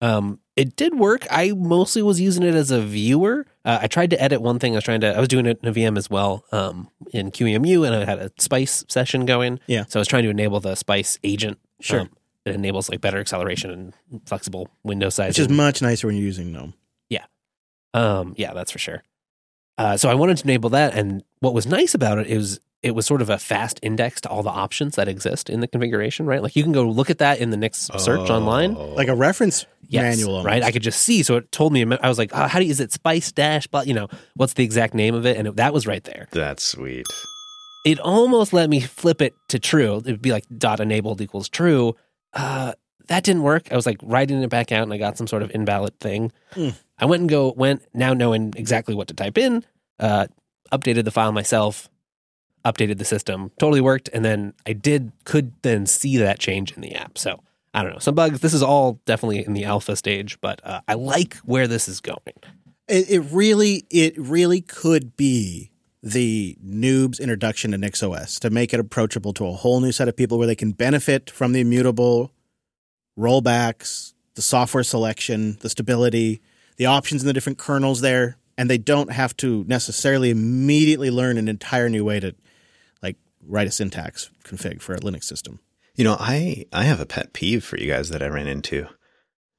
[0.00, 1.26] Um, it did work.
[1.30, 3.46] I mostly was using it as a viewer.
[3.64, 4.74] Uh, I tried to edit one thing.
[4.74, 5.16] I was trying to.
[5.16, 8.18] I was doing it in a VM as well um, in QEMU, and I had
[8.18, 9.60] a Spice session going.
[9.66, 9.84] Yeah.
[9.88, 11.58] So I was trying to enable the Spice agent.
[11.80, 12.00] Sure.
[12.00, 12.10] Um,
[12.44, 16.26] it enables like better acceleration and flexible window size, Which is much nicer when you're
[16.26, 16.74] using GNOME.
[17.08, 17.24] Yeah.
[17.94, 19.02] Um, yeah, that's for sure.
[19.78, 22.94] Uh, so I wanted to enable that, and what was nice about it is it
[22.94, 26.26] was sort of a fast index to all the options that exist in the configuration.
[26.26, 28.76] Right, like you can go look at that in the Nix search online.
[28.76, 28.94] Oh.
[28.94, 30.46] Like a reference Yes, manual, almost.
[30.46, 30.62] right?
[30.62, 31.22] I could just see.
[31.22, 31.84] So it told me.
[32.00, 34.54] I was like, oh, "How do you, is it Spice Dash?" But you know, what's
[34.54, 35.36] the exact name of it?
[35.36, 36.26] And it, that was right there.
[36.30, 37.06] That's sweet.
[37.84, 39.98] It almost let me flip it to true.
[39.98, 41.96] It'd be like dot enabled equals true.
[42.32, 42.72] Uh,
[43.08, 43.70] that didn't work.
[43.70, 46.32] I was like writing it back out, and I got some sort of invalid thing.
[46.52, 46.70] Hmm.
[46.98, 49.64] I went and go went now knowing exactly what to type in.
[50.00, 50.26] Uh,
[50.72, 51.88] updated the file myself.
[52.64, 53.50] Updated the system.
[53.58, 54.08] Totally worked.
[54.12, 57.18] And then I did could then see that change in the app.
[57.18, 57.40] So
[57.74, 57.98] I don't know.
[57.98, 58.40] Some bugs.
[58.40, 62.00] This is all definitely in the alpha stage, but uh, I like where this is
[62.00, 62.18] going.
[62.88, 65.70] It, it really, it really could be
[66.02, 70.14] the noob's introduction to NixOS to make it approachable to a whole new set of
[70.14, 72.30] people where they can benefit from the immutable
[73.18, 76.42] rollbacks, the software selection, the stability,
[76.76, 81.38] the options in the different kernels there, and they don't have to necessarily immediately learn
[81.38, 82.34] an entire new way to
[83.46, 85.60] write a syntax config for a Linux system.
[85.94, 88.86] You know, I I have a pet peeve for you guys that I ran into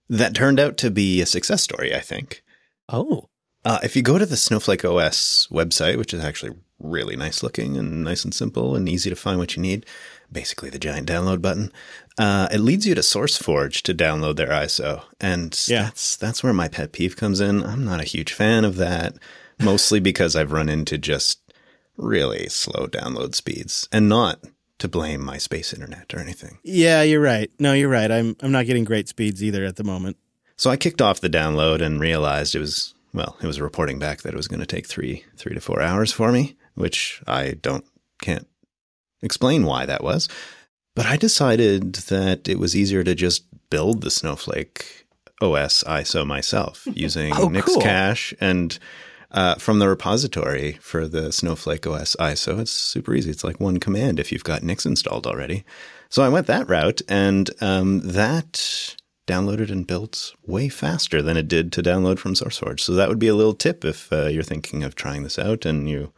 [0.10, 2.44] that turned out to be a success story, I think.
[2.90, 3.30] Oh,
[3.64, 7.78] Uh, if you go to the Snowflake OS website, which is actually really nice looking
[7.78, 9.86] and nice and simple and easy to find what you need,
[10.32, 11.72] basically the giant download button,
[12.20, 15.84] uh, it leads you to SourceForge to download their ISO, and Yeah.
[15.86, 17.64] that's that's where my pet peeve comes in.
[17.64, 19.16] I'm not a huge fan of that,
[19.60, 21.40] mostly because I've run into just
[21.98, 24.40] really slow download speeds, and not
[24.80, 26.60] to blame my space internet or anything.
[26.64, 27.50] Yeah, you're right.
[27.60, 28.12] No, you're right.
[28.12, 30.18] I'm I'm not getting great speeds either at the moment.
[30.58, 34.22] So I kicked off the download and realized it was well, it was reporting back
[34.22, 37.52] that it was going to take three three to four hours for me, which I
[37.62, 37.86] don't
[38.22, 38.48] can't
[39.22, 40.28] explain why that was.
[40.96, 45.06] But I decided that it was easier to just build the Snowflake
[45.42, 47.82] OS ISO myself using Oh, cool.
[48.40, 48.78] And
[49.36, 52.60] uh, from the repository for the Snowflake OS ISO.
[52.62, 53.30] It's super easy.
[53.30, 55.66] It's like one command if you've got Nix installed already.
[56.10, 58.96] So I went that route, and um, that
[59.28, 62.80] downloaded and built way faster than it did to download from SourceForge.
[62.80, 65.66] So that would be a little tip if uh, you're thinking of trying this out
[65.66, 66.14] and you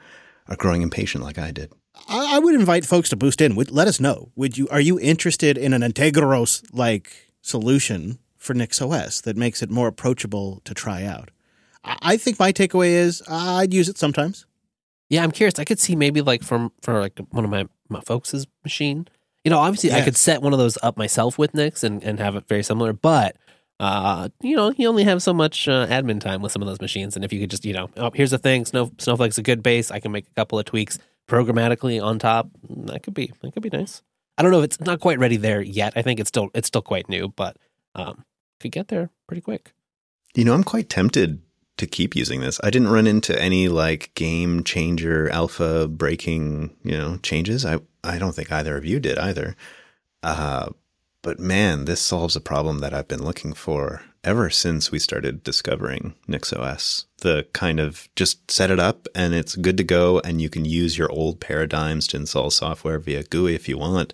[0.48, 1.72] are growing impatient like I did.
[2.08, 3.56] I, would invite folks to boost in.
[3.56, 4.32] Would, let us know.
[4.36, 9.72] Would you are you interested in an Antergos like solution for NixOS that makes it
[9.72, 11.32] more approachable to try out?
[11.88, 14.46] I, I think my takeaway is I'd use it sometimes.
[15.10, 15.24] yeah.
[15.24, 15.58] I'm curious.
[15.60, 19.08] I could see maybe like from for like one of my my folks' machine.
[19.44, 22.20] You know, obviously I could set one of those up myself with Nix and and
[22.20, 23.36] have it very similar, but.
[23.80, 26.82] Uh, you know, you only have so much uh, admin time with some of those
[26.82, 29.44] machines, and if you could just, you know, oh, here's the thing: Snow, Snowflake's a
[29.44, 29.92] good base.
[29.92, 30.98] I can make a couple of tweaks
[31.30, 32.50] programmatically on top.
[32.68, 34.02] That could be, that could be nice.
[34.36, 35.94] I don't know if it's not quite ready there yet.
[35.96, 37.56] I think it's still, it's still quite new, but
[37.94, 38.26] um,
[38.60, 39.74] could get there pretty quick.
[40.34, 41.44] You know, I'm quite tempted
[41.78, 42.60] to keep using this.
[42.64, 47.66] I didn't run into any like game changer alpha breaking, you know, changes.
[47.66, 49.56] I I don't think either of you did either.
[50.24, 50.70] Uh
[51.24, 55.44] but man, this solves a problem that I've been looking for ever since we started
[55.44, 57.06] discovering NixOS.
[57.18, 60.66] The kind of just set it up and it's good to go and you can
[60.66, 64.14] use your old paradigms to install software via GUI if you want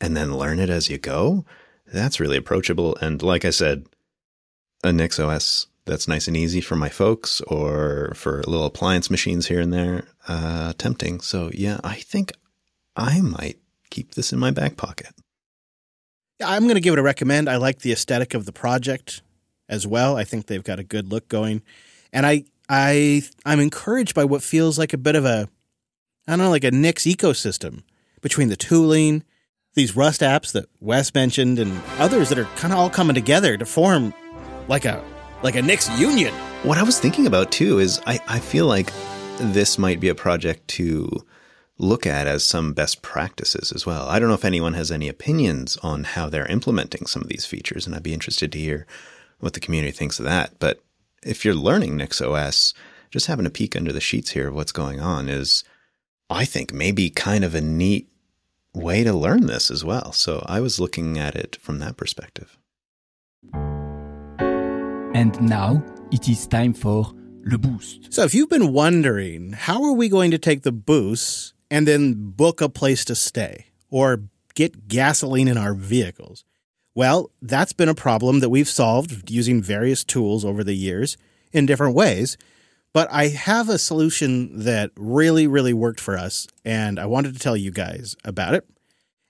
[0.00, 1.44] and then learn it as you go.
[1.86, 3.86] That's really approachable and like I said,
[4.84, 9.60] a NixOS that's nice and easy for my folks or for little appliance machines here
[9.60, 10.04] and there.
[10.28, 11.20] Uh, tempting.
[11.20, 12.32] So yeah, I think
[12.96, 13.58] I might
[13.90, 15.12] keep this in my back pocket.
[16.38, 17.48] Yeah, I'm going to give it a recommend.
[17.48, 19.22] I like the aesthetic of the project
[19.68, 20.16] as well.
[20.16, 21.62] I think they've got a good look going,
[22.12, 25.48] and I I I'm encouraged by what feels like a bit of a
[26.26, 27.82] I don't know like a Nix ecosystem
[28.20, 29.24] between the tooling,
[29.74, 33.56] these Rust apps that Wes mentioned, and others that are kind of all coming together
[33.56, 34.14] to form
[34.68, 35.02] like a
[35.42, 36.32] like a Nix union.
[36.62, 38.92] What I was thinking about too is I, I feel like
[39.38, 41.24] this might be a project to
[41.78, 44.08] look at as some best practices as well.
[44.08, 47.46] I don't know if anyone has any opinions on how they're implementing some of these
[47.46, 48.86] features, and I'd be interested to hear
[49.40, 50.58] what the community thinks of that.
[50.60, 50.80] But
[51.24, 52.72] if you're learning NixOS,
[53.10, 55.64] just having a peek under the sheets here of what's going on is,
[56.30, 58.08] I think, maybe kind of a neat
[58.74, 60.12] way to learn this as well.
[60.12, 62.56] So I was looking at it from that perspective.
[65.14, 67.12] And now it is time for
[67.44, 68.12] Le Boost.
[68.12, 72.14] So if you've been wondering, how are we going to take the boost and then
[72.14, 74.22] book a place to stay or
[74.54, 76.44] get gasoline in our vehicles?
[76.94, 81.18] Well, that's been a problem that we've solved using various tools over the years
[81.52, 82.38] in different ways.
[82.94, 87.38] But I have a solution that really, really worked for us, and I wanted to
[87.38, 88.66] tell you guys about it.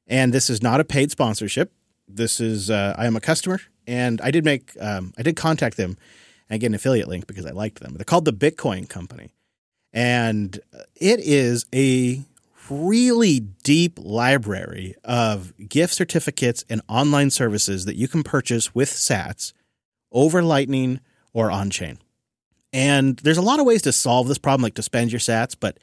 [0.06, 1.72] And this is not a paid sponsorship.
[2.06, 5.76] This is uh, I am a customer, and I did make um, I did contact
[5.76, 5.96] them
[6.48, 7.94] and get an affiliate link because I liked them.
[7.94, 9.30] They're called the Bitcoin Company,
[9.92, 10.58] and
[10.96, 12.22] it is a
[12.70, 19.52] really deep library of gift certificates and online services that you can purchase with Sats
[20.10, 21.00] over Lightning
[21.32, 21.98] or on chain.
[22.72, 25.54] And there's a lot of ways to solve this problem, like to spend your Sats,
[25.58, 25.78] but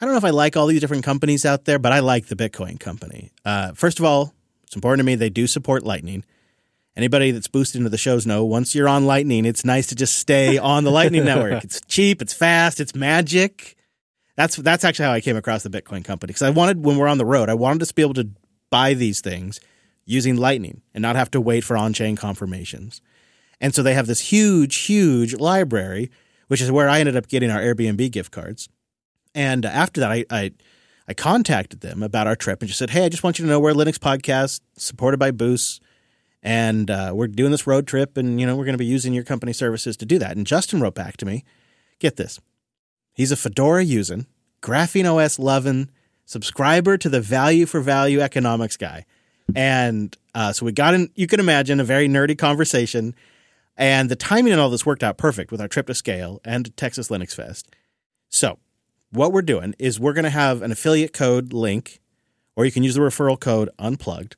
[0.00, 2.26] I don't know if I like all these different companies out there, but I like
[2.26, 3.30] the Bitcoin Company.
[3.44, 6.24] Uh, first of all, it's important to me they do support Lightning.
[6.94, 10.18] Anybody that's boosted into the shows know once you're on Lightning, it's nice to just
[10.18, 11.64] stay on the Lightning network.
[11.64, 13.76] It's cheap, it's fast, it's magic.
[14.36, 17.08] That's that's actually how I came across the Bitcoin company because I wanted when we're
[17.08, 18.28] on the road, I wanted to be able to
[18.70, 19.60] buy these things,
[20.04, 23.00] using Lightning and not have to wait for on chain confirmations.
[23.60, 26.10] And so they have this huge, huge library,
[26.48, 28.68] which is where I ended up getting our Airbnb gift cards.
[29.34, 30.52] And after that, I, I,
[31.08, 33.48] I contacted them about our trip and just said, Hey, I just want you to
[33.50, 35.80] know we're a Linux podcast supported by Boost.
[36.42, 39.12] And uh, we're doing this road trip, and you know we're going to be using
[39.12, 40.36] your company services to do that.
[40.36, 41.44] And Justin wrote back to me,
[42.00, 42.40] get this,
[43.12, 44.26] he's a Fedora using,
[44.60, 45.90] Graphene OS loving,
[46.24, 49.04] subscriber to the value for value economics guy.
[49.54, 53.14] And uh, so we got in, you can imagine, a very nerdy conversation.
[53.76, 56.76] And the timing and all this worked out perfect with our trip to Scale and
[56.76, 57.74] Texas Linux Fest.
[58.28, 58.58] So,
[59.10, 62.00] what we're doing is we're going to have an affiliate code link,
[62.56, 64.36] or you can use the referral code unplugged,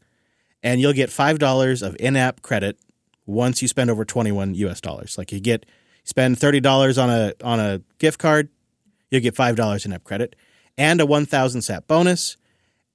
[0.64, 2.78] and you'll get $5 of in app credit
[3.26, 5.16] once you spend over 21 US dollars.
[5.16, 5.64] Like you get,
[6.02, 8.48] spend $30 on a, on a gift card,
[9.10, 10.34] you'll get $5 in app credit
[10.76, 12.36] and a 1000 sat bonus.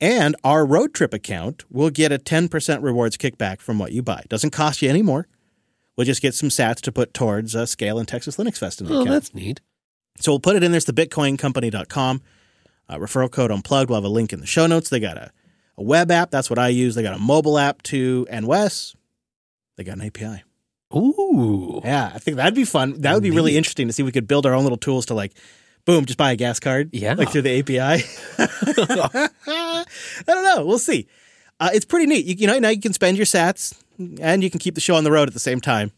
[0.01, 4.23] And our road trip account will get a 10% rewards kickback from what you buy.
[4.29, 5.27] Doesn't cost you any more.
[5.97, 8.87] We'll just get some sats to put towards uh, Scale and Texas Linux Fest in
[8.87, 9.09] the Oh, account.
[9.09, 9.59] that's neat.
[10.21, 10.77] So we'll put it in there.
[10.77, 12.21] It's the bitcoincompany.com.
[12.87, 13.89] Uh, referral code unplugged.
[13.89, 14.89] We'll have a link in the show notes.
[14.89, 15.31] They got a,
[15.79, 16.29] a web app.
[16.29, 16.93] That's what I use.
[16.93, 18.27] They got a mobile app too.
[18.29, 18.95] And Wes,
[19.77, 20.43] they got an API.
[20.95, 21.81] Ooh.
[21.83, 23.01] Yeah, I think that'd be fun.
[23.01, 24.03] That would be really interesting to see.
[24.03, 25.33] if We could build our own little tools to like,
[25.85, 26.89] boom, just buy a gas card.
[26.91, 27.13] Yeah.
[27.13, 28.03] Like through the API.
[29.47, 29.85] I
[30.27, 30.65] don't know.
[30.65, 31.07] We'll see.
[31.59, 32.25] Uh, it's pretty neat.
[32.25, 33.81] You, you know, now you can spend your sats
[34.19, 35.91] and you can keep the show on the road at the same time.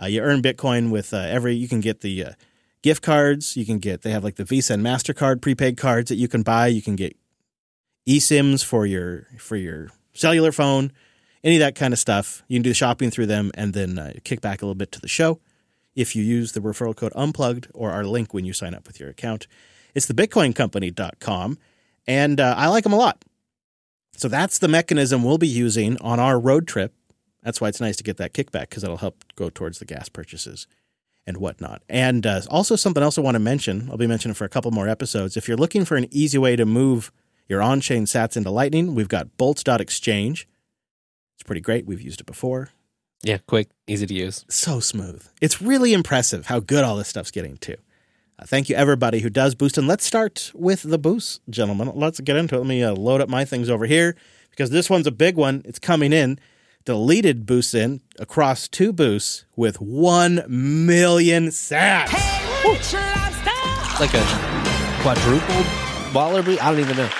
[0.00, 2.32] Uh, you earn Bitcoin with uh, every, you can get the uh,
[2.82, 3.56] gift cards.
[3.56, 6.42] You can get, they have like the Visa and MasterCard prepaid cards that you can
[6.42, 6.66] buy.
[6.66, 7.16] You can get
[8.06, 10.92] eSIMs for your, for your cellular phone,
[11.44, 12.42] any of that kind of stuff.
[12.48, 15.00] You can do shopping through them and then uh, kick back a little bit to
[15.00, 15.40] the show
[15.94, 18.98] if you use the referral code unplugged or our link when you sign up with
[18.98, 19.46] your account.
[19.94, 21.58] It's the bitcoincompany.com
[22.06, 23.24] and uh, I like them a lot.
[24.16, 26.94] So that's the mechanism we'll be using on our road trip.
[27.42, 30.08] That's why it's nice to get that kickback because it'll help go towards the gas
[30.08, 30.66] purchases
[31.26, 31.82] and whatnot.
[31.88, 33.88] And uh, also something else I want to mention.
[33.90, 35.36] I'll be mentioning for a couple more episodes.
[35.36, 37.10] If you're looking for an easy way to move
[37.48, 40.48] your on-chain Sats into Lightning, we've got Boltz.exchange.
[41.34, 41.86] It's pretty great.
[41.86, 42.70] We've used it before.
[43.22, 44.44] Yeah, quick, easy to use.
[44.48, 45.26] So smooth.
[45.40, 47.76] It's really impressive how good all this stuff's getting too.
[48.38, 51.92] Uh, thank you everybody who does boost, and let's start with the boost, gentlemen.
[51.94, 52.58] Let's get into it.
[52.58, 54.16] Let me uh, load up my things over here
[54.50, 55.62] because this one's a big one.
[55.64, 56.38] It's coming in.
[56.84, 62.08] Deleted boosts in across two boosts with one million sats.
[62.64, 62.92] It's
[64.00, 64.24] like a
[65.02, 65.66] quadrupled
[66.12, 66.60] baller boost.
[66.64, 67.10] I don't even know.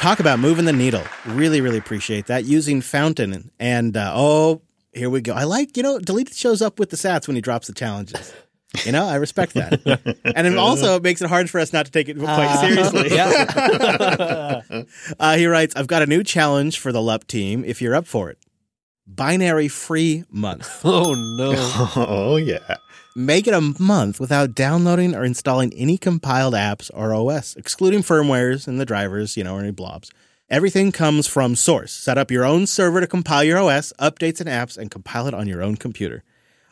[0.00, 1.02] Talk about moving the needle.
[1.26, 2.46] Really, really appreciate that.
[2.46, 4.62] Using Fountain and uh, oh,
[4.94, 5.34] here we go.
[5.34, 8.32] I like you know, deleted shows up with the sats when he drops the challenges.
[8.86, 9.74] You know, I respect that,
[10.34, 13.10] and it also makes it hard for us not to take it quite seriously.
[13.14, 14.62] Yeah.
[15.20, 18.06] Uh, he writes, I've got a new challenge for the LUP team if you're up
[18.06, 18.38] for it.
[19.14, 20.80] Binary free month.
[20.84, 21.52] oh no.
[21.96, 22.76] Oh, yeah.
[23.16, 28.68] Make it a month without downloading or installing any compiled apps or OS, excluding firmwares
[28.68, 30.10] and the drivers, you know, or any blobs.
[30.48, 31.92] Everything comes from source.
[31.92, 35.34] Set up your own server to compile your OS, updates and apps, and compile it
[35.34, 36.22] on your own computer.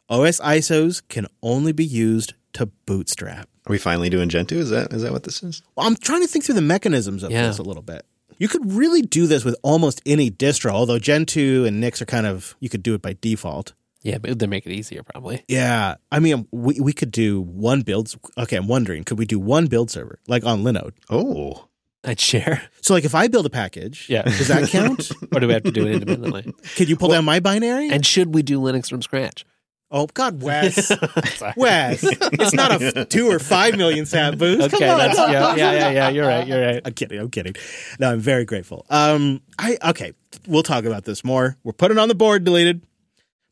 [0.09, 3.49] OS ISOs can only be used to bootstrap.
[3.67, 4.59] Are we finally doing Gentoo?
[4.59, 5.63] Is that is that what this is?
[5.77, 7.47] Well, I'm trying to think through the mechanisms of Yeah.
[7.49, 8.07] this a little bit.
[8.39, 12.27] You could really do this with almost any distro, although Gentoo and Nix are kind
[12.27, 13.75] of, you could do it by default.
[14.03, 15.43] Yeah, but they make it easier probably.
[15.49, 15.97] Yeah.
[16.13, 18.15] I mean, we, we could do one build.
[18.39, 20.93] Okay, I'm wondering, could we do one build server, like on Linode?
[21.11, 21.67] Oh,
[22.05, 22.63] I'd share.
[22.81, 24.23] So, like, if I build a package, Yeah.
[24.23, 25.11] does that count?
[25.35, 26.55] Or do we have to do it independently?
[26.77, 27.91] could you pull down my binary?
[27.91, 29.45] And should we do Linux from scratch?
[29.91, 30.91] Oh, God, Wes.
[31.57, 32.01] Wes.
[32.03, 34.63] It's not a f- two or five million sat boost.
[34.75, 34.99] Okay, Come on.
[34.99, 36.09] that's yeah, yeah, yeah, yeah.
[36.09, 36.47] You're right.
[36.47, 36.83] You're right.
[36.85, 37.19] I'm kidding.
[37.21, 37.55] I'm kidding.
[37.99, 38.87] No, I'm very grateful.
[38.91, 40.13] Um, I okay.
[40.47, 41.57] We'll talk about this more.
[41.65, 42.45] We're putting it on the board.
[42.45, 42.83] Deleted.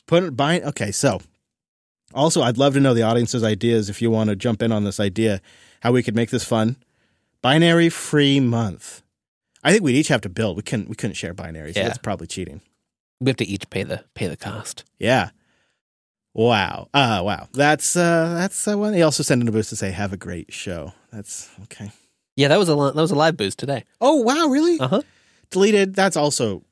[0.07, 0.63] Put it buying.
[0.65, 1.21] Okay, so
[2.15, 4.85] also, I'd love to know the audience's ideas if you want to jump in on
[4.85, 5.41] this idea,
[5.81, 6.77] how we could make this fun.
[7.43, 9.03] Binary free month.
[9.63, 10.57] I think we'd each have to build.
[10.57, 10.89] We couldn't.
[10.89, 11.75] We couldn't share binaries.
[11.75, 11.87] So Yeah.
[11.89, 12.61] that's probably cheating.
[13.21, 14.85] We have to each pay the pay the cost.
[14.99, 15.31] Yeah.
[16.37, 16.89] Wow.
[16.93, 17.49] Uh wow.
[17.55, 18.93] That's uh that's uh, one.
[18.93, 21.91] He also sent in a boost to say, "Have a great show." That's okay.
[22.37, 23.85] Yeah, that was a that was a live boost today.
[24.03, 24.79] Oh wow, really?
[24.79, 25.03] Uh huh.
[25.51, 25.95] deleted.
[25.95, 26.63] That's also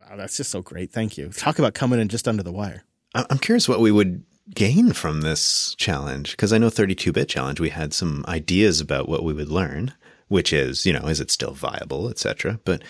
[0.00, 0.92] wow, that's just so great.
[0.92, 1.30] Thank you.
[1.30, 2.84] Talk about coming in just under the wire.
[3.12, 4.22] I'm curious what we would
[4.54, 9.08] gain from this challenge because I know 32 bit challenge we had some ideas about
[9.08, 9.92] what we would learn,
[10.28, 12.60] which is you know is it still viable, etc.
[12.64, 12.82] But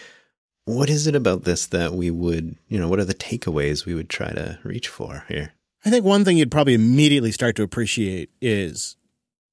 [0.67, 3.95] what is it about this that we would you know what are the takeaways we
[3.95, 5.55] would try to reach for here?
[5.85, 8.97] I think one thing you'd probably immediately start to appreciate is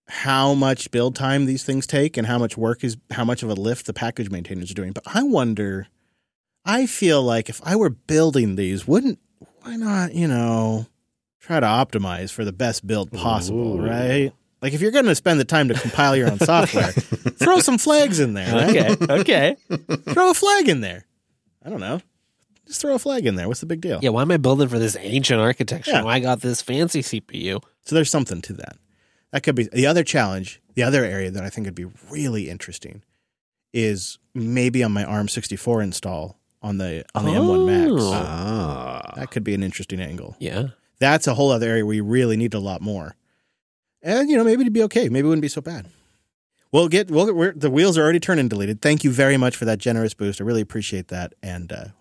[0.10, 3.50] how much build time these things take and how much work is how much of
[3.50, 4.92] a lift the package maintainers are doing.
[4.92, 5.88] But I wonder
[6.66, 9.20] I feel like if I were building these, wouldn't
[9.62, 10.86] why not, you know,
[11.40, 13.88] try to optimize for the best build possible, Ooh.
[13.88, 14.34] right?
[14.62, 17.78] Like if you're going to spend the time to compile your own software, throw some
[17.78, 19.02] flags in there, right?
[19.02, 19.14] Okay.
[19.22, 19.56] Okay.
[20.10, 21.06] Throw a flag in there.
[21.64, 22.02] I don't know.
[22.68, 23.48] Just throw a flag in there.
[23.48, 24.00] What's the big deal?
[24.02, 24.10] Yeah.
[24.10, 25.92] Why am I building for this ancient architecture?
[25.92, 26.04] Yeah.
[26.04, 27.64] Why I got this fancy CPU?
[27.84, 28.78] So there's something to that.
[29.32, 30.62] That could be the other challenge.
[30.76, 33.04] The other area that I think would be really interesting
[33.74, 37.92] is maybe on my ARM64 install on the on the M1 Max.
[38.04, 38.14] Oh.
[38.14, 39.14] Ah.
[39.16, 40.36] That could be an interesting angle.
[40.40, 40.70] Yeah.
[41.00, 43.16] That's a whole other area where you really need a lot more.
[44.02, 45.10] And you know, maybe it'd be okay.
[45.10, 45.88] Maybe it wouldn't be so bad.
[46.72, 47.10] We'll get.
[47.10, 48.82] We'll, we're, the wheels are already turning deleted.
[48.82, 50.42] Thank you very much for that generous boost.
[50.42, 51.34] I really appreciate that.
[51.42, 51.94] And uh, well,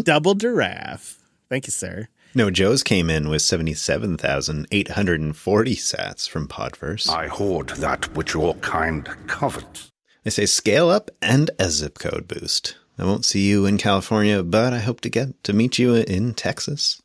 [0.03, 1.19] Double giraffe.
[1.49, 2.07] Thank you, sir.
[2.33, 7.09] No, Joe's came in with 77,840 sats from Podverse.
[7.09, 9.89] I hoard that which your kind covet.
[10.23, 12.75] They say scale up and a zip code boost.
[12.99, 16.33] I won't see you in California, but I hope to get to meet you in
[16.33, 17.01] Texas.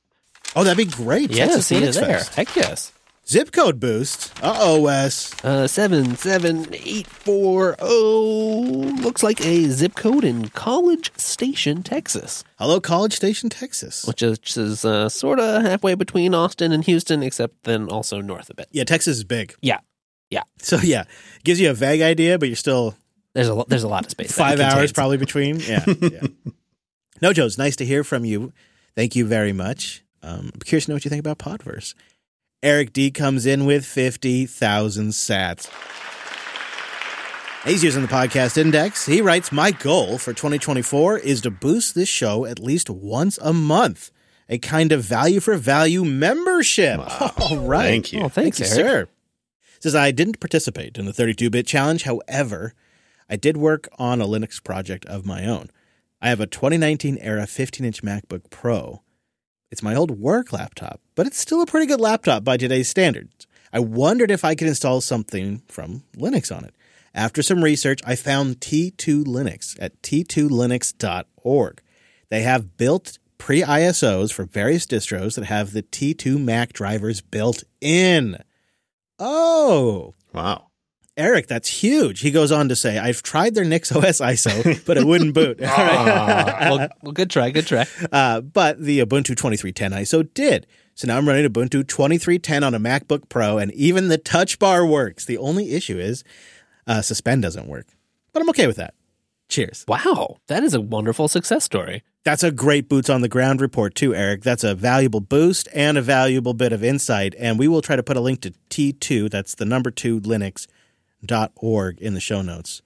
[0.57, 1.31] Oh, that'd be great.
[1.31, 2.19] Yeah, Texas see you Linux there.
[2.19, 2.35] Fest.
[2.35, 2.93] Heck yes.
[3.29, 4.33] Zip code boost.
[4.43, 5.33] Uh oh, Wes.
[5.45, 12.43] Uh, seven seven eight four oh looks like a zip code in College Station, Texas,
[12.59, 14.05] Hello, College Station, Texas.
[14.07, 18.21] which is, which is uh, sort of halfway between Austin and Houston, except then also
[18.21, 18.67] north a bit.
[18.73, 19.55] Yeah, Texas is big.
[19.63, 19.79] Yeah,
[20.29, 20.43] yeah.
[20.59, 21.05] So yeah,
[21.45, 22.97] gives you a vague idea, but you're still
[23.35, 24.33] There's a lo- there's a lot of space.
[24.33, 25.59] five hours probably between.
[25.61, 26.21] Yeah, yeah.
[27.23, 28.53] no, Joe's nice to hear from you.
[28.95, 30.05] Thank you very much.
[30.23, 31.95] Um, I'm curious to know what you think about Podverse.
[32.63, 35.69] Eric D comes in with 50,000 sats.
[37.65, 39.07] He's using the podcast index.
[39.07, 43.53] He writes, My goal for 2024 is to boost this show at least once a
[43.53, 44.11] month.
[44.49, 46.99] A kind of value for value membership.
[47.41, 47.87] All right.
[47.87, 48.23] Thank you.
[48.23, 49.09] Oh, thanks, Thank you, Eric.
[49.09, 49.13] sir.
[49.81, 52.03] Says I didn't participate in the 32-bit challenge.
[52.03, 52.75] However,
[53.33, 55.71] I did work on a Linux project of my own.
[56.21, 59.01] I have a 2019 era 15-inch MacBook Pro.
[59.71, 63.47] It's my old work laptop, but it's still a pretty good laptop by today's standards.
[63.73, 66.75] I wondered if I could install something from Linux on it.
[67.15, 71.83] After some research, I found T2 Linux at t2linux.org.
[72.29, 77.65] They have built pre ISOs for various distros that have the T2 Mac drivers built
[77.81, 78.37] in.
[79.19, 80.67] Oh, Wow.
[81.17, 82.21] Eric, that's huge.
[82.21, 85.63] He goes on to say, I've tried their Nix OS ISO, but it wouldn't boot.
[85.63, 86.71] All right.
[86.71, 87.87] well, well, good try, good try.
[88.11, 90.67] Uh, but the Ubuntu 2310 ISO did.
[90.95, 94.87] So now I'm running Ubuntu 2310 on a MacBook Pro, and even the touch bar
[94.87, 95.25] works.
[95.25, 96.25] The only issue is
[96.87, 97.87] uh, Suspend doesn't work.
[98.33, 98.95] But I'm okay with that.
[99.49, 99.85] Cheers.
[99.87, 102.03] Wow, that is a wonderful success story.
[102.25, 104.43] That's a great boots on the ground report, too, Eric.
[104.43, 107.35] That's a valuable boost and a valuable bit of insight.
[107.39, 110.21] And we will try to put a link to T2, that's the number two
[111.23, 112.83] Linux.org in the show notes.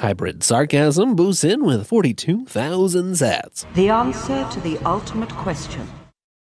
[0.00, 3.72] Hybrid sarcasm boosts in with 42,000 sats.
[3.74, 5.86] The answer to the ultimate question.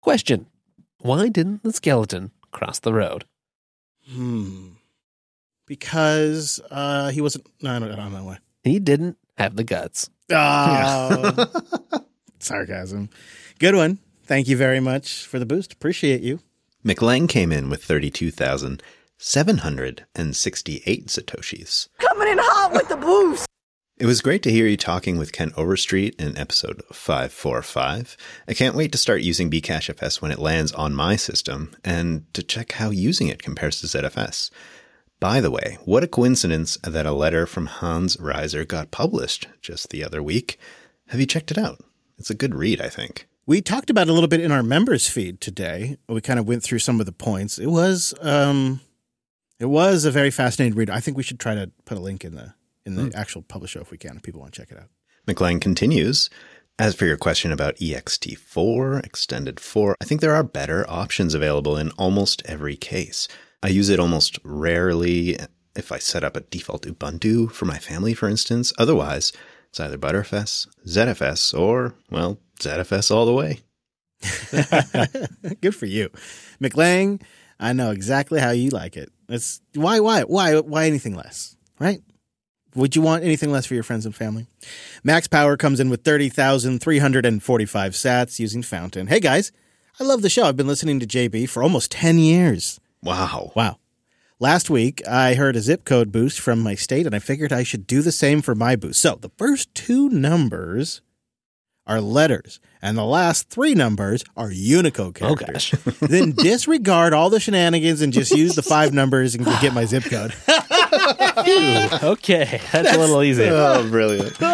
[0.03, 0.47] Question
[0.99, 3.25] Why didn't the skeleton cross the road?
[4.11, 4.71] Hmm.
[5.67, 7.47] Because uh, he wasn't.
[7.63, 8.39] No, I don't, I don't know why.
[8.65, 10.11] He didn't have the guts.
[10.31, 11.47] Oh,
[12.39, 13.09] sarcasm.
[13.59, 13.99] Good one.
[14.25, 15.73] Thank you very much for the boost.
[15.73, 16.41] Appreciate you.
[16.85, 17.83] McLang came in with
[19.25, 21.89] 32,768 Satoshis.
[21.99, 23.47] Coming in hot with the boost.
[23.97, 28.19] It was great to hear you talking with Kent Overstreet in episode 545.
[28.47, 32.43] I can't wait to start using Bcachefs when it lands on my system and to
[32.43, 34.51] check how using it compares to ZFS.
[35.21, 39.89] By the way, what a coincidence that a letter from Hans Reiser got published just
[39.89, 40.59] the other week.
[41.09, 41.81] Have you checked it out?
[42.19, 43.27] It's a good read, I think.
[43.47, 45.97] We talked about it a little bit in our members feed today.
[46.11, 47.59] We kind of went through some of the points.
[47.59, 48.81] It was um
[49.65, 50.91] it was a very fascinating read.
[50.91, 52.53] I think we should try to put a link in the
[52.85, 53.17] in the hmm.
[53.17, 54.91] actual publish show if we can if people want to check it out.
[55.27, 56.29] McLean continues.
[56.79, 61.79] As for your question about ext4, extended 4, I think there are better options available
[61.79, 63.27] in almost every case.
[63.63, 65.39] I use it almost rarely
[65.75, 68.73] if I set up a default Ubuntu for my family, for instance.
[68.77, 69.33] Otherwise,
[69.71, 73.61] It's either Butterfs, ZFS, or, well, ZFS all the way.
[75.61, 76.11] Good for you.
[76.61, 77.23] McLang,
[77.65, 79.11] I know exactly how you like it.
[79.27, 82.03] It's why why why why anything less, right?
[82.75, 84.49] Would you want anything less for your friends and family?
[85.03, 89.07] Max Power comes in with 30,345 sats using Fountain.
[89.07, 89.51] Hey guys,
[89.99, 90.45] I love the show.
[90.45, 92.81] I've been listening to JB for almost 10 years.
[93.03, 93.53] Wow.
[93.55, 93.79] Wow.
[94.39, 97.63] Last week, I heard a zip code boost from my state, and I figured I
[97.63, 99.01] should do the same for my boost.
[99.01, 101.01] So the first two numbers
[101.87, 105.71] are letters, and the last three numbers are Unicode Oh characters.
[105.71, 105.99] gosh.
[106.01, 110.05] then disregard all the shenanigans and just use the five numbers and get my zip
[110.05, 110.33] code.
[112.03, 113.45] okay, that's, a little easy.
[113.49, 114.37] Oh, brilliant.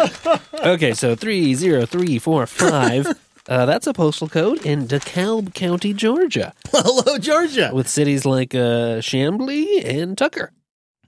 [0.63, 3.07] Okay, so three zero three four five.
[3.49, 7.71] Uh, that's a postal code in DeKalb County, Georgia, Hello, Georgia.
[7.73, 10.51] with cities like uh, Chamblee and Tucker.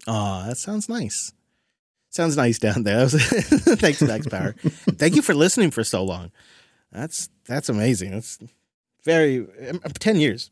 [0.07, 1.31] Oh, that sounds nice.
[2.13, 3.07] Sounds nice down there.
[3.09, 4.53] Thanks, Max Power.
[4.61, 6.31] Thank you for listening for so long.
[6.91, 8.11] That's that's amazing.
[8.11, 8.37] That's
[9.03, 10.51] very um, ten years.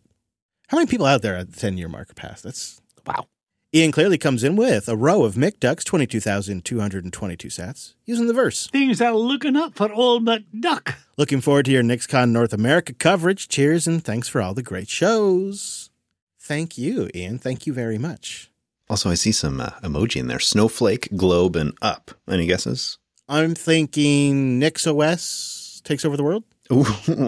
[0.70, 2.44] How many people out there at the ten year mark are past?
[2.44, 3.28] That's Wow.
[3.76, 7.04] Ian clearly comes in with a row of Mick Ducks, twenty two thousand two hundred
[7.04, 8.68] and twenty two sats, using the verse.
[8.68, 10.96] Things are looking up for old McDuck.
[11.16, 13.48] Looking forward to your NixCon North America coverage.
[13.48, 15.92] Cheers and thanks for all the great shows.
[16.40, 17.38] Thank you, Ian.
[17.38, 18.51] Thank you very much.
[18.92, 22.12] Also, I see some uh, emoji in there snowflake, globe, and up.
[22.30, 22.98] Any guesses?
[23.30, 26.44] I'm thinking NixOS takes over the world.
[26.74, 26.84] Ooh,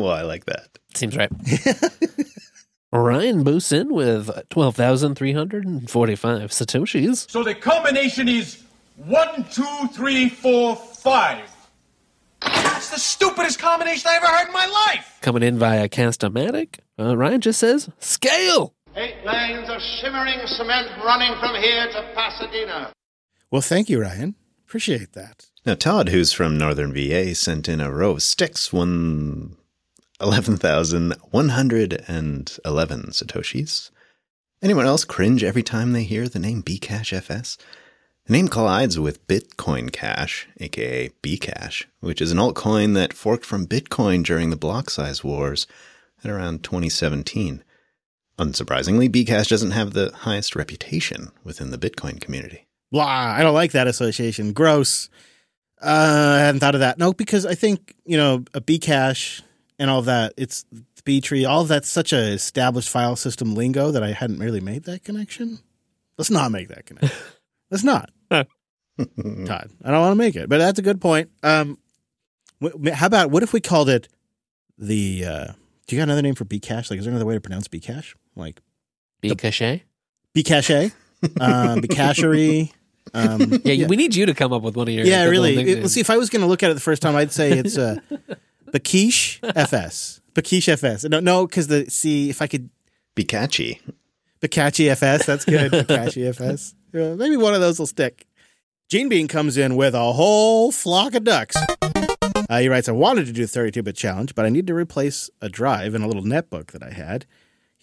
[0.05, 0.78] I like that.
[0.93, 1.32] Seems right.
[2.91, 7.32] Ryan boosts in with 12,345 Satoshis.
[7.32, 8.61] So the combination is
[8.97, 11.49] one, two, three, four, five.
[12.41, 15.20] That's the stupidest combination I ever heard in my life.
[15.22, 18.76] Coming in via Castamatic, uh, Ryan just says, scale.
[18.96, 22.94] Eight lanes of shimmering cement running from here to Pasadena.
[23.50, 24.36] Well, thank you, Ryan.
[24.68, 25.48] Appreciate that.
[25.66, 29.58] Now, Todd, who's from Northern VA, sent in a row of sticks, one.
[30.22, 31.18] 11,111
[33.12, 33.89] Satoshis.
[34.62, 37.58] Anyone else cringe every time they hear the name Bcash FS?
[38.26, 43.68] The name collides with Bitcoin Cash, aka Bcash, which is an altcoin that forked from
[43.68, 45.68] Bitcoin during the block size wars
[46.24, 47.64] at around 2017.
[48.39, 52.65] Unsurprisingly, Bcash doesn't have the highest reputation within the Bitcoin community.
[52.91, 53.05] Blah.
[53.05, 54.53] I don't like that association.
[54.53, 55.09] Gross.
[55.81, 56.97] Uh, I hadn't thought of that.
[56.97, 59.41] No, because I think, you know, a Bcash
[59.77, 60.65] and all of that, it's
[61.03, 64.61] B tree, all of that's such a established file system lingo that I hadn't really
[64.61, 65.59] made that connection.
[66.17, 67.11] Let's not make that connection.
[67.69, 68.09] Let's not.
[68.31, 68.47] Todd,
[68.97, 71.31] I don't want to make it, but that's a good point.
[71.41, 71.77] Um,
[72.93, 74.07] how about what if we called it
[74.77, 75.25] the?
[75.25, 75.45] Uh,
[75.88, 76.89] do you got another name for Bcash?
[76.89, 78.13] Like, is there another way to pronounce Bcash?
[78.36, 78.61] Like
[79.21, 79.84] Be cachet.
[80.36, 80.91] Bcache,
[81.39, 82.71] uh, Bcachery.
[83.13, 85.05] Um, Yeah, we need you to come up with one of your.
[85.05, 85.53] yeah, really.
[85.53, 85.79] It- nicknames.
[85.81, 85.99] let's see.
[86.01, 87.97] If I was going to look at it the first time, I'd say it's uh,
[88.71, 90.21] Bakish FS.
[90.34, 91.03] Bakish FS.
[91.05, 92.69] No, no, because the see if I could
[93.15, 93.81] Be catchy.
[94.41, 95.25] Bakachi FS.
[95.25, 95.71] That's good.
[95.71, 96.73] Bakachi FS.
[96.91, 98.25] Yeah, maybe one of those will stick.
[98.89, 101.55] Gene Bean comes in with a whole flock of ducks.
[102.49, 104.73] Uh, he writes, I wanted to do a 32 bit challenge, but I need to
[104.75, 107.25] replace a drive in a little netbook that I had.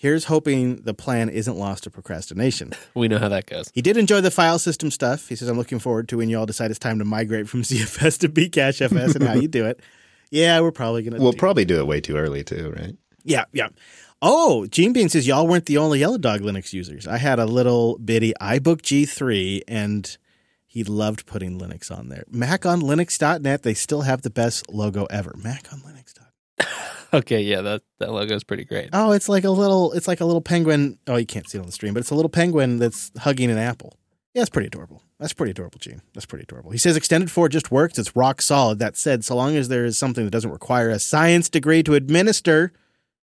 [0.00, 2.72] Here's hoping the plan isn't lost to procrastination.
[2.94, 3.70] we know how that goes.
[3.74, 5.28] He did enjoy the file system stuff.
[5.28, 7.60] He says, I'm looking forward to when you all decide it's time to migrate from
[7.64, 9.80] ZFS to Bcash FS and how you do it.
[10.32, 11.20] Yeah, we're probably going to.
[11.20, 12.94] We'll probably do it way too early, too, right?
[13.24, 13.70] Yeah, yeah.
[14.22, 17.08] Oh, Gene Bean says y'all weren't the only Yellow Dog Linux users.
[17.08, 20.16] I had a little bitty iBook G3 and
[20.66, 22.22] he loved putting Linux on there.
[22.30, 25.34] Mac on Linux.net, they still have the best logo ever.
[25.36, 26.29] Mac on Linux.net.
[27.14, 28.90] Okay, yeah, that that logo is pretty great.
[28.92, 30.98] Oh, it's like a little it's like a little penguin.
[31.08, 33.50] Oh, you can't see it on the stream, but it's a little penguin that's hugging
[33.50, 33.94] an apple.
[34.32, 35.02] Yeah, it's pretty adorable.
[35.18, 36.02] That's pretty adorable, Gene.
[36.14, 36.70] That's pretty adorable.
[36.70, 37.98] He says extended four just works.
[37.98, 38.78] It's rock solid.
[38.78, 41.94] That said, so long as there is something that doesn't require a science degree to
[41.94, 42.72] administer,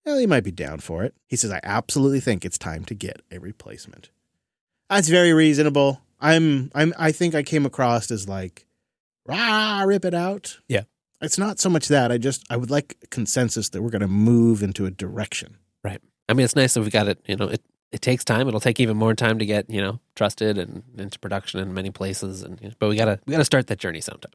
[0.05, 1.13] well, he might be down for it.
[1.27, 4.09] He says, I absolutely think it's time to get a replacement.
[4.89, 6.01] That's very reasonable.
[6.21, 8.65] I'm I'm I think I came across as like,
[9.25, 10.59] rah, rip it out.
[10.69, 10.83] Yeah.
[11.23, 12.11] It's not so much that.
[12.11, 15.57] I just I would like consensus that we're gonna move into a direction.
[15.83, 16.01] Right.
[16.29, 17.19] I mean, it's nice that we got it.
[17.25, 17.61] You know, it
[17.91, 18.47] it takes time.
[18.47, 21.91] It'll take even more time to get you know trusted and into production in many
[21.91, 22.43] places.
[22.43, 24.33] And but we gotta we gotta start that journey sometime.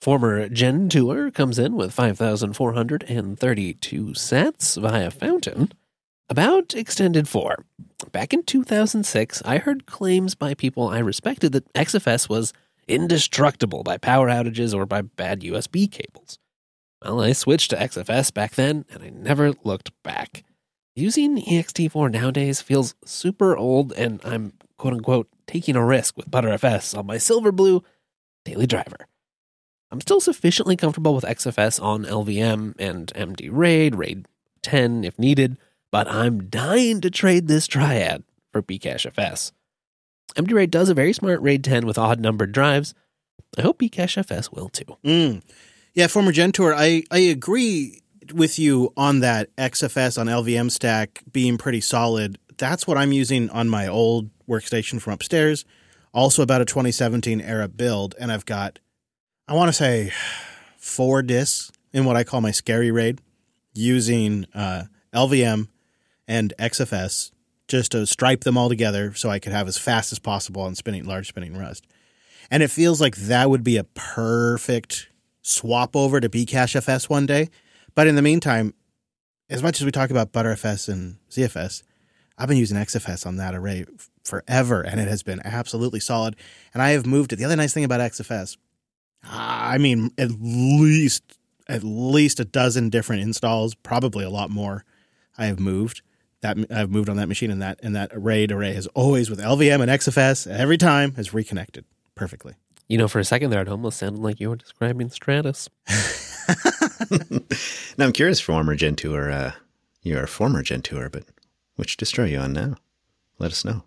[0.00, 5.72] Former Gen Tour comes in with five thousand four hundred and thirty-two sats via Fountain.
[6.30, 7.66] About Extended 4.
[8.10, 12.54] Back in 2006, I heard claims by people I respected that XFS was
[12.88, 16.38] indestructible by power outages or by bad USB cables.
[17.02, 20.44] Well, I switched to XFS back then, and I never looked back.
[20.96, 26.96] Using EXT4 nowadays feels super old, and I'm quote unquote taking a risk with ButterFS
[26.96, 27.82] on my Silverblue
[28.44, 29.06] daily driver.
[29.90, 34.28] I'm still sufficiently comfortable with XFS on LVM and MD RAID, RAID
[34.62, 35.56] 10 if needed,
[35.92, 39.52] but I'm dying to trade this triad for Bcash FS.
[40.36, 42.94] MD RAID does a very smart RAID 10 with odd numbered drives.
[43.56, 44.96] I hope Bcash FS will too.
[45.04, 45.42] Mm.
[45.94, 51.56] Yeah, former Gentour, I, I agree with you on that XFS on LVM stack being
[51.58, 52.38] pretty solid.
[52.56, 55.64] That's what I'm using on my old workstation from upstairs.
[56.12, 58.78] Also about a 2017 era build, and I've got
[59.46, 60.12] I want to say
[60.78, 63.20] four discs in what I call my scary raid
[63.74, 65.68] using uh, LVM
[66.26, 67.32] and XFS
[67.68, 70.74] just to stripe them all together so I could have as fast as possible on
[70.74, 71.86] spinning large spinning rust.
[72.50, 75.08] And it feels like that would be a perfect
[75.42, 77.48] swap over to bcachefs one day.
[77.94, 78.74] But in the meantime,
[79.48, 81.82] as much as we talk about ButterFS and ZFS,
[82.36, 83.84] I've been using XFS on that array
[84.24, 86.34] forever, and it has been absolutely solid.
[86.72, 87.36] And I have moved it.
[87.36, 88.56] The other nice thing about XFS,
[89.22, 91.22] I mean, at least
[91.66, 94.84] at least a dozen different installs, probably a lot more.
[95.38, 96.02] I have moved
[96.44, 99.40] that I've moved on that machine, and that and that array array has always with
[99.40, 102.54] LVM and XFS every time has reconnected perfectly.
[102.86, 105.68] You know, for a second there, it almost sounded like you were describing Stratis.
[107.98, 109.32] now I'm curious, former Gentooer.
[109.32, 109.52] Uh,
[110.02, 111.24] you're a former Gentooer, but
[111.76, 112.76] which distro are you on now?
[113.38, 113.84] Let us know.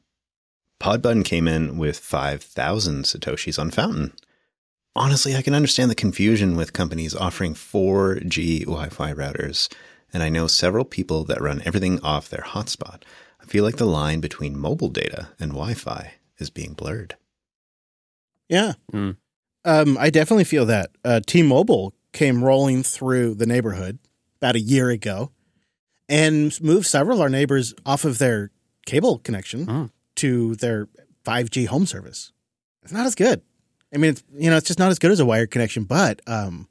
[0.79, 4.13] Podbun came in with 5,000 Satoshis on Fountain.
[4.95, 9.71] Honestly, I can understand the confusion with companies offering 4G Wi Fi routers,
[10.13, 13.03] and I know several people that run everything off their hotspot.
[13.41, 17.15] I feel like the line between mobile data and Wi Fi is being blurred.
[18.49, 18.73] Yeah.
[18.93, 19.17] Mm.
[19.65, 20.91] Um, I definitely feel that.
[21.03, 23.99] Uh, T Mobile came rolling through the neighborhood
[24.41, 25.31] about a year ago
[26.07, 28.51] and moved several of our neighbors off of their
[28.85, 29.91] cable connection Mm.
[30.15, 30.87] to their
[31.25, 32.31] 5G home service.
[32.83, 33.41] It's not as good.
[33.93, 36.21] I mean, it's, you know, it's just not as good as a wired connection, but
[36.27, 36.69] um,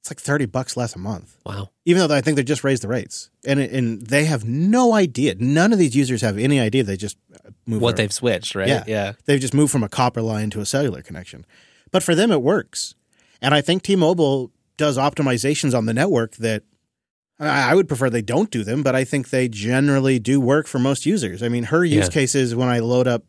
[0.00, 1.36] it's like 30 bucks less a month.
[1.44, 1.70] Wow.
[1.84, 3.28] Even though I think they just raised the rates.
[3.44, 5.34] And and they have no idea.
[5.38, 6.82] None of these users have any idea.
[6.84, 8.68] They just uh, move What they've switched, right?
[8.68, 8.84] Yeah.
[8.86, 9.12] Yeah.
[9.26, 11.44] They've just moved from a copper line to a cellular connection.
[11.90, 12.94] But for them, it works.
[13.42, 16.62] And I think T Mobile does optimizations on the network that
[17.38, 20.66] I I would prefer they don't do them, but I think they generally do work
[20.66, 21.42] for most users.
[21.42, 22.10] I mean, her use Yeah.
[22.10, 23.24] cases when I load up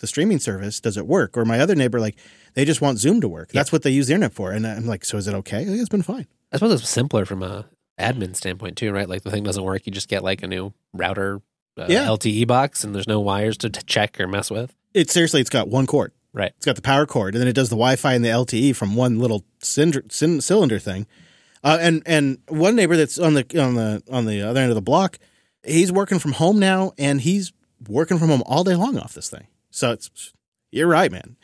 [0.00, 1.36] the streaming service, does it work?
[1.36, 2.16] Or my other neighbor, like,
[2.54, 3.50] they just want Zoom to work.
[3.52, 4.50] That's what they use the internet for.
[4.52, 5.62] And I'm like, so is it okay?
[5.64, 6.26] It's been fine.
[6.52, 7.66] I suppose it's simpler from a
[7.98, 9.08] admin standpoint too, right?
[9.08, 11.40] Like the thing doesn't work, you just get like a new router,
[11.76, 12.06] uh, Yeah.
[12.06, 14.74] LTE box, and there's no wires to, to check or mess with.
[14.94, 16.12] It seriously, it's got one cord.
[16.32, 16.52] Right.
[16.56, 18.96] It's got the power cord, and then it does the Wi-Fi and the LTE from
[18.96, 21.06] one little cylinder, cyn- cylinder thing.
[21.62, 24.74] Uh, and and one neighbor that's on the on the on the other end of
[24.74, 25.18] the block,
[25.64, 27.52] he's working from home now, and he's
[27.88, 29.46] working from home all day long off this thing.
[29.70, 30.32] So it's
[30.72, 31.36] you're right, man.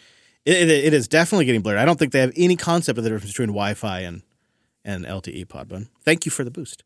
[0.45, 1.79] It, it, it is definitely getting blurred.
[1.79, 4.23] I don't think they have any concept of the difference between Wi-Fi and
[4.85, 5.89] and LTE pod Podbun.
[6.05, 6.83] Thank you for the boost.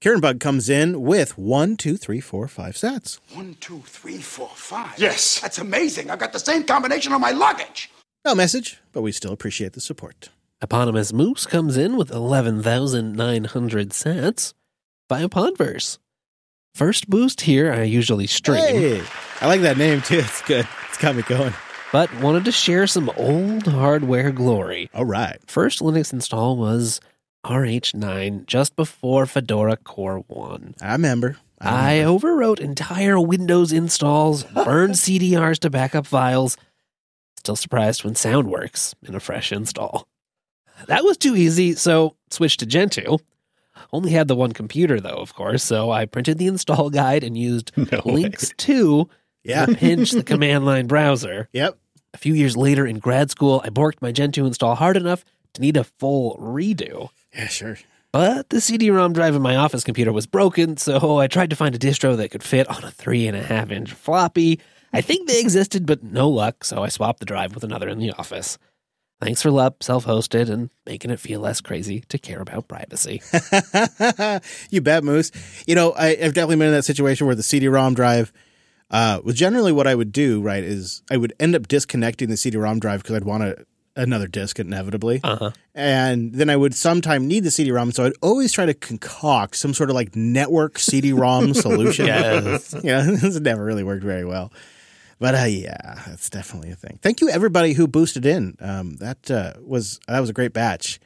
[0.00, 3.18] Karen Bug comes in with one, two, three, four, five sats.
[3.34, 4.98] One, two, three, four, five.
[4.98, 5.40] Yes.
[5.40, 6.10] That's amazing.
[6.10, 7.90] I've got the same combination on my luggage.
[8.24, 10.30] No message, but we still appreciate the support.
[10.62, 14.54] Eponymous Moose comes in with 11,900 sats
[15.08, 15.98] via Podverse.
[16.74, 19.02] First boost here, I usually stream, Hey,
[19.40, 20.18] I like that name too.
[20.18, 20.68] It's good.
[20.88, 21.52] It's got me going.
[21.92, 24.90] But wanted to share some old hardware glory.
[24.94, 25.38] All right.
[25.46, 27.00] First Linux install was
[27.44, 30.74] RH9 just before Fedora Core 1.
[30.80, 31.36] I remember.
[31.60, 36.56] I overwrote entire Windows installs, burned CDRs to backup files.
[37.38, 40.06] Still surprised when sound works in a fresh install.
[40.86, 43.18] That was too easy, so switched to Gentoo.
[43.92, 47.36] Only had the one computer though, of course, so I printed the install guide and
[47.36, 48.12] used No way.
[48.12, 49.08] links to
[49.42, 49.66] Yeah.
[49.74, 51.48] pinch the command line browser.
[51.52, 51.78] Yep.
[52.12, 55.24] A few years later in grad school, I borked my Gentoo install hard enough
[55.54, 57.10] to need a full redo.
[57.34, 57.78] Yeah, sure.
[58.12, 61.74] But the CD-ROM drive in my office computer was broken, so I tried to find
[61.74, 64.58] a distro that could fit on a three and a half inch floppy.
[64.92, 68.00] I think they existed, but no luck, so I swapped the drive with another in
[68.00, 68.58] the office.
[69.20, 73.22] Thanks for LUP, self-hosted, and making it feel less crazy to care about privacy.
[74.70, 75.30] you bet, Moose.
[75.66, 78.32] You know, I, I've definitely been in that situation where the CD-ROM drive
[78.90, 80.40] uh, was generally what I would do.
[80.40, 83.64] Right, is I would end up disconnecting the CD-ROM drive because I'd want a,
[83.96, 85.50] another disk inevitably, Uh-huh.
[85.74, 87.92] and then I would sometime need the CD-ROM.
[87.92, 92.06] So I'd always try to concoct some sort of like network CD-ROM solution.
[92.06, 92.74] Yes.
[92.82, 94.52] yeah, this never really worked very well.
[95.18, 96.98] But uh, yeah, that's definitely a thing.
[97.02, 98.56] Thank you everybody who boosted in.
[98.60, 100.98] Um, that uh, was that was a great batch,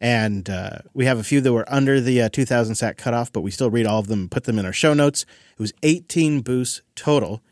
[0.00, 3.42] and uh, we have a few that were under the uh, 2,000 sat cutoff, but
[3.42, 5.26] we still read all of them, and put them in our show notes.
[5.52, 7.42] It was 18 boosts total,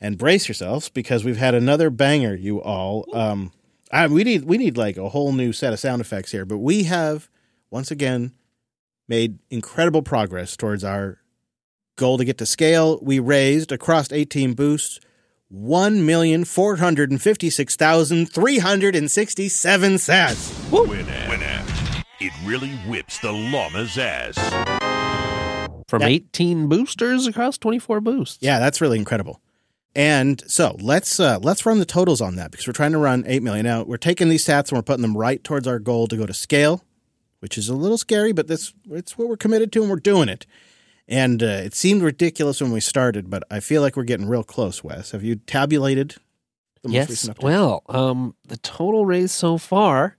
[0.00, 2.34] and brace yourselves because we've had another banger.
[2.34, 3.52] You all, um,
[3.92, 6.58] I, we need we need like a whole new set of sound effects here, but
[6.58, 7.28] we have
[7.70, 8.32] once again
[9.06, 11.18] made incredible progress towards our
[11.96, 13.02] goal to get to SCaLE.
[13.02, 15.00] We raised across 18 boosts
[15.50, 20.52] one million four hundred and fifty six thousand three hundred and sixty seven sats.
[20.70, 21.26] Winamp.
[21.26, 21.59] Winamp.
[22.20, 24.36] It really whips the llama's ass.
[25.88, 26.08] From Yeah.
[26.08, 28.38] 18 boosters across 24 boosts.
[28.40, 29.40] Yeah, that's really incredible.
[29.96, 33.24] And so let's uh, let's run the totals on that because we're trying to run
[33.26, 33.64] eight million.
[33.66, 36.26] Now we're taking these stats and we're putting them right towards our goal to go
[36.26, 36.82] to SCaLE,
[37.40, 40.28] which is a little scary, but this it's what we're committed to and we're doing
[40.28, 40.46] it.
[41.08, 44.44] And uh, it seemed ridiculous when we started, but I feel like we're getting real
[44.44, 44.84] close.
[44.84, 46.14] Wes, have you tabulated
[46.82, 47.10] the most Yes.
[47.10, 47.42] recent update?
[47.42, 50.18] Well, um, the total raise so far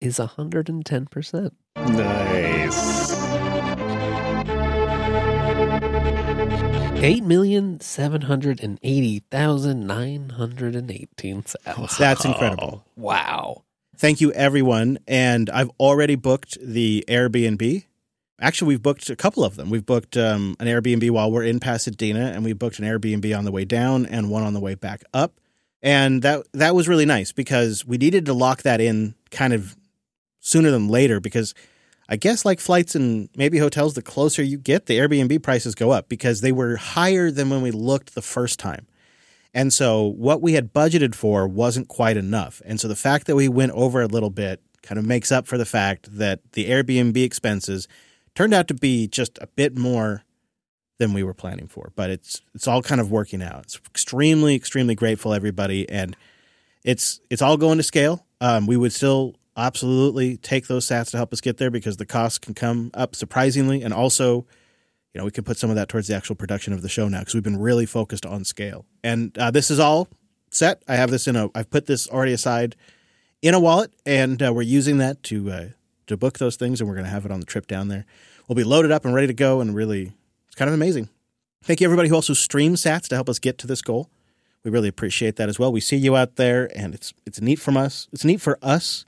[0.00, 1.50] is 110%.
[1.76, 3.16] Nice.
[7.02, 11.98] Eight million seven hundred and eighty thousand nine hundred and eighteen sats.
[11.98, 12.84] That's incredible.
[12.96, 13.64] Wow.
[13.96, 14.98] Thank you, everyone.
[15.06, 17.84] And I've already booked the Airbnb.
[18.40, 19.70] Actually, we've booked a couple of them.
[19.70, 23.44] We've booked um, an Airbnb while we're in Pasadena, and we booked an Airbnb on
[23.44, 25.38] the way down and one on the way back up.
[25.82, 29.76] And that that was really nice because we needed to lock that in kind of
[30.46, 31.54] sooner than later because
[32.08, 35.90] I guess like flights and maybe hotels, the closer you get, the Airbnb prices go
[35.90, 38.86] up because they were higher than when we looked the first time.
[39.52, 42.62] And so what we had budgeted for wasn't quite enough.
[42.64, 45.48] And so the fact that we went over a little bit kind of makes up
[45.48, 47.88] for the fact that the Airbnb expenses
[48.36, 50.22] turned out to be just a bit more
[50.98, 51.90] than we were planning for.
[51.96, 53.64] But it's it's all kind of working out.
[53.64, 56.16] It's extremely extremely grateful everybody and
[56.84, 58.22] it's it's all going to SCaLE.
[58.40, 62.06] Um, we would still absolutely take those sats to help us get there because the
[62.06, 64.46] costs can come up surprisingly and also
[65.16, 67.08] you know, we can put some of that towards the actual production of the show
[67.08, 68.84] now because we've been really focused on SCaLE.
[69.02, 70.08] And uh, this is all
[70.50, 70.82] set.
[70.86, 71.48] I have this in a.
[71.54, 72.76] I've put this already aside
[73.40, 75.68] in a wallet, and uh, we're using that to uh,
[76.08, 78.04] to book those things, and we're going to have it on the trip down there.
[78.46, 80.12] We'll be loaded up and ready to go, and really,
[80.48, 81.08] it's kind of amazing.
[81.64, 84.10] Thank you everybody who also streams sats to help us get to this goal.
[84.64, 85.72] We really appreciate that as well.
[85.72, 88.06] We see you out there, and it's it's neat from us.
[88.12, 89.06] It's neat for us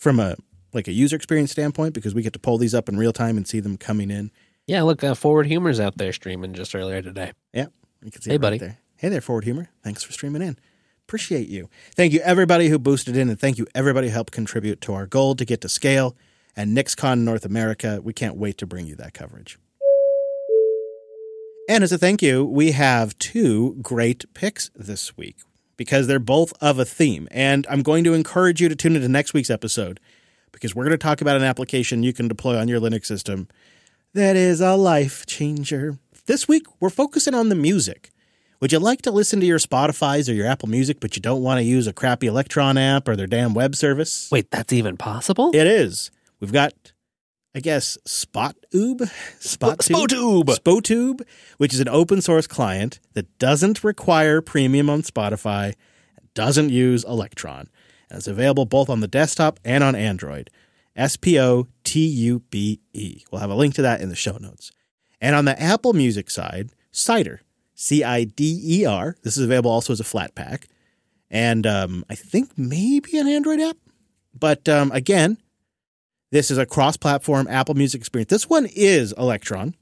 [0.00, 0.34] from a
[0.72, 3.36] like a user experience standpoint because we get to pull these up in real time
[3.36, 4.30] and see them coming in.
[4.66, 7.32] Yeah, look, uh, Forward Humor's out there streaming just earlier today.
[7.52, 7.66] Yeah,
[8.02, 8.58] you can see Hey, right buddy.
[8.58, 8.78] there.
[8.96, 9.68] Hey there, Forward Humor.
[9.84, 10.58] Thanks for streaming in.
[11.06, 11.68] Appreciate you.
[11.96, 15.06] Thank you everybody who boosted in, and thank you everybody who helped contribute to our
[15.06, 16.16] goal to get to SCaLE.
[16.56, 19.58] And NixCon North America, we can't wait to bring you that coverage.
[21.68, 25.36] And as a thank you, we have two great picks this week
[25.80, 27.26] because they're both of a theme.
[27.30, 29.98] And I'm going to encourage you to tune into next week's episode
[30.52, 33.48] because we're going to talk about an application you can deploy on your Linux system
[34.12, 35.96] that is a life changer.
[36.26, 38.10] This week, we're focusing on the music.
[38.60, 41.42] Would you like to listen to your Spotify's or your Apple Music, but you don't
[41.42, 44.28] want to use a crappy Electron app or their damn web service?
[44.30, 45.50] Wait, that's even possible?
[45.54, 46.10] It is.
[46.40, 46.74] We've got,
[47.54, 49.10] I guess, SpotTube?
[49.40, 50.06] SpotTube?
[50.06, 50.44] Spotube.
[50.44, 51.22] SpoTube,
[51.56, 55.74] which is an open source client that doesn't require premium on Spotify,
[56.34, 57.68] doesn't use Electron,
[58.08, 60.48] and it's available both on the desktop and on Android.
[60.94, 63.22] S P O T U B E.
[63.30, 64.70] We'll have a link to that in the show notes.
[65.20, 67.42] And on the Apple Music side, Cider,
[67.74, 69.16] C I D E R.
[69.22, 70.64] This is available also as a Flatpak,
[71.30, 73.76] and um, I think maybe an Android app.
[74.38, 75.38] But um, again,
[76.32, 78.30] this is a cross-platform Apple Music experience.
[78.30, 79.74] This one is Electron,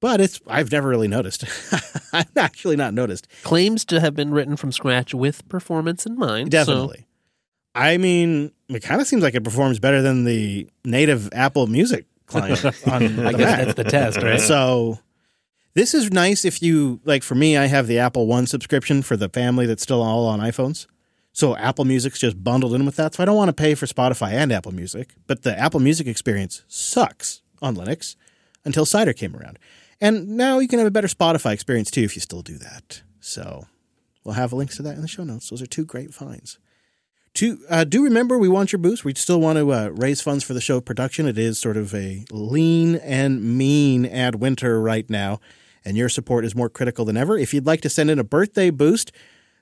[0.00, 1.44] but it's I've never really noticed.
[2.12, 3.26] I've actually not noticed.
[3.42, 6.48] Claims to have been written from scratch with performance in mind.
[6.52, 7.06] so- Definitely.
[7.74, 12.04] I mean, it kind of seems like it performs better than the native Apple Music
[12.26, 13.64] client on I guess Mac.
[13.64, 14.38] that's the test, right?
[14.38, 14.98] So
[15.72, 19.16] this is nice if you like for me I have the Apple One subscription for
[19.16, 20.86] the family that's still all on iPhones.
[21.32, 23.14] So Apple Music's just bundled in with that.
[23.14, 26.06] So I don't want to pay for Spotify and Apple Music, but the Apple Music
[26.06, 28.16] experience sucks on Linux
[28.64, 29.58] until Cider came around.
[30.00, 33.02] And now you can have a better Spotify experience too if you still do that.
[33.20, 33.66] So
[34.24, 35.48] we'll have links to that in the show notes.
[35.48, 36.58] Those are two great finds.
[37.34, 39.04] To uh, do remember, we want your boost.
[39.04, 41.26] We still want to uh, raise funds for the show production.
[41.26, 45.40] It is sort of a lean and mean ad winter right now,
[45.82, 47.38] and your support is more critical than ever.
[47.38, 49.12] If you'd like to send in a birthday boost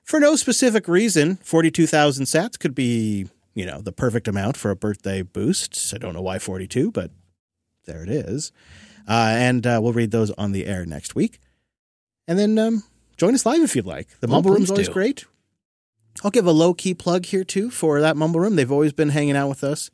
[0.03, 4.71] for no specific reason, forty-two thousand sats could be, you know, the perfect amount for
[4.71, 5.93] a birthday boost.
[5.93, 7.11] I don't know why forty-two, but
[7.85, 8.51] there it is.
[9.07, 11.39] Uh, and uh, we'll read those on the air next week.
[12.27, 12.83] And then um,
[13.17, 14.07] join us live if you'd like.
[14.19, 14.93] The Oh, Mumble Room's please always do.
[14.93, 15.25] great.
[16.23, 18.55] I'll give a low key plug here too for that Mumble Room.
[18.55, 19.89] They've always been hanging out with us.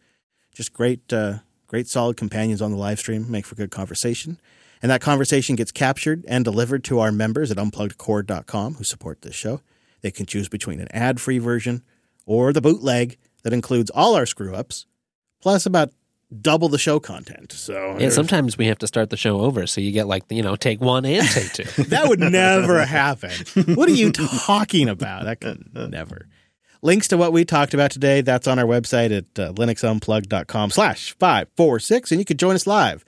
[0.54, 3.30] Just great, uh, great solid companions on the live stream.
[3.32, 4.40] Make for good conversation.
[4.82, 9.36] And that conversation gets captured and delivered to our members at unpluggedcore.com who support this
[9.36, 9.62] show.
[10.02, 11.84] They can choose between an ad free version
[12.26, 14.86] or the bootleg that includes all our screw ups,
[15.42, 15.92] plus about
[16.42, 17.52] double the show content.
[17.54, 20.44] So Yeah, sometimes we have to start the show over, so you get like you
[20.44, 21.84] know take one and take two.
[21.84, 23.32] that would never happen.
[23.76, 25.26] What are you talking about?
[25.26, 26.28] That could never.
[26.82, 31.16] Links to what we talked about today, that's on our website at uh, linuxunplugged.com slash
[31.18, 33.04] 546, and you could join us live.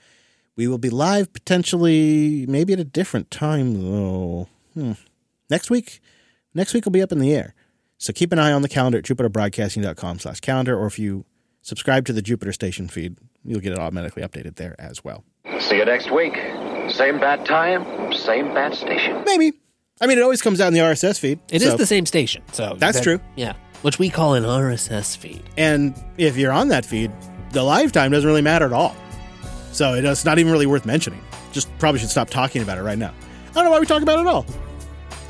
[0.56, 4.48] We will be live potentially maybe at a different time, though.
[4.74, 4.92] Hmm.
[5.48, 6.00] Next week?
[6.54, 7.54] Next week will be up in the air.
[7.98, 11.24] So keep an eye on the calendar at jupiterbroadcasting.com slash calendar, or if you
[11.62, 15.24] subscribe to the Jupiter Station feed, you'll get it automatically updated there as well.
[15.60, 16.34] See you next week.
[16.90, 19.22] Same bad time, same bad station.
[19.26, 19.52] Maybe.
[20.00, 21.38] I mean, it always comes out in the RSS feed.
[21.50, 23.20] It is so- the same station, so That's that- true.
[23.36, 23.52] Yeah,
[23.82, 25.42] which we call an RSS feed.
[25.58, 27.12] And if you're on that feed,
[27.52, 28.96] the live time doesn't really matter at all.
[29.72, 31.20] So it's not even really worth mentioning.
[31.52, 33.12] Just probably should stop talking about it right now.
[33.50, 34.46] I don't know why we talk about it at all.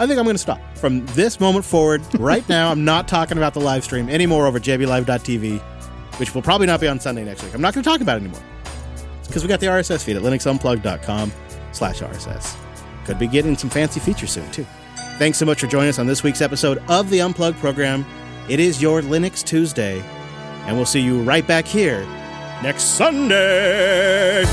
[0.01, 0.61] I think I'm going to stop.
[0.79, 4.59] From this moment forward, right now, I'm not talking about the live stream anymore over
[4.59, 5.61] jblive.tv,
[6.19, 7.53] which will probably not be on Sunday next week.
[7.55, 8.41] I'm not going to talk about it anymore.
[9.27, 11.31] because we got the RSS feed at linuxunplug.com
[11.73, 12.57] slash RSS.
[13.05, 14.67] Could be getting some fancy features soon, too.
[15.19, 18.07] Thanks so much for joining us on this week's episode of the Unplugged program.
[18.49, 20.01] It is your Linux Tuesday,
[20.67, 22.07] and we'll see you right back here
[22.63, 24.45] next Sunday.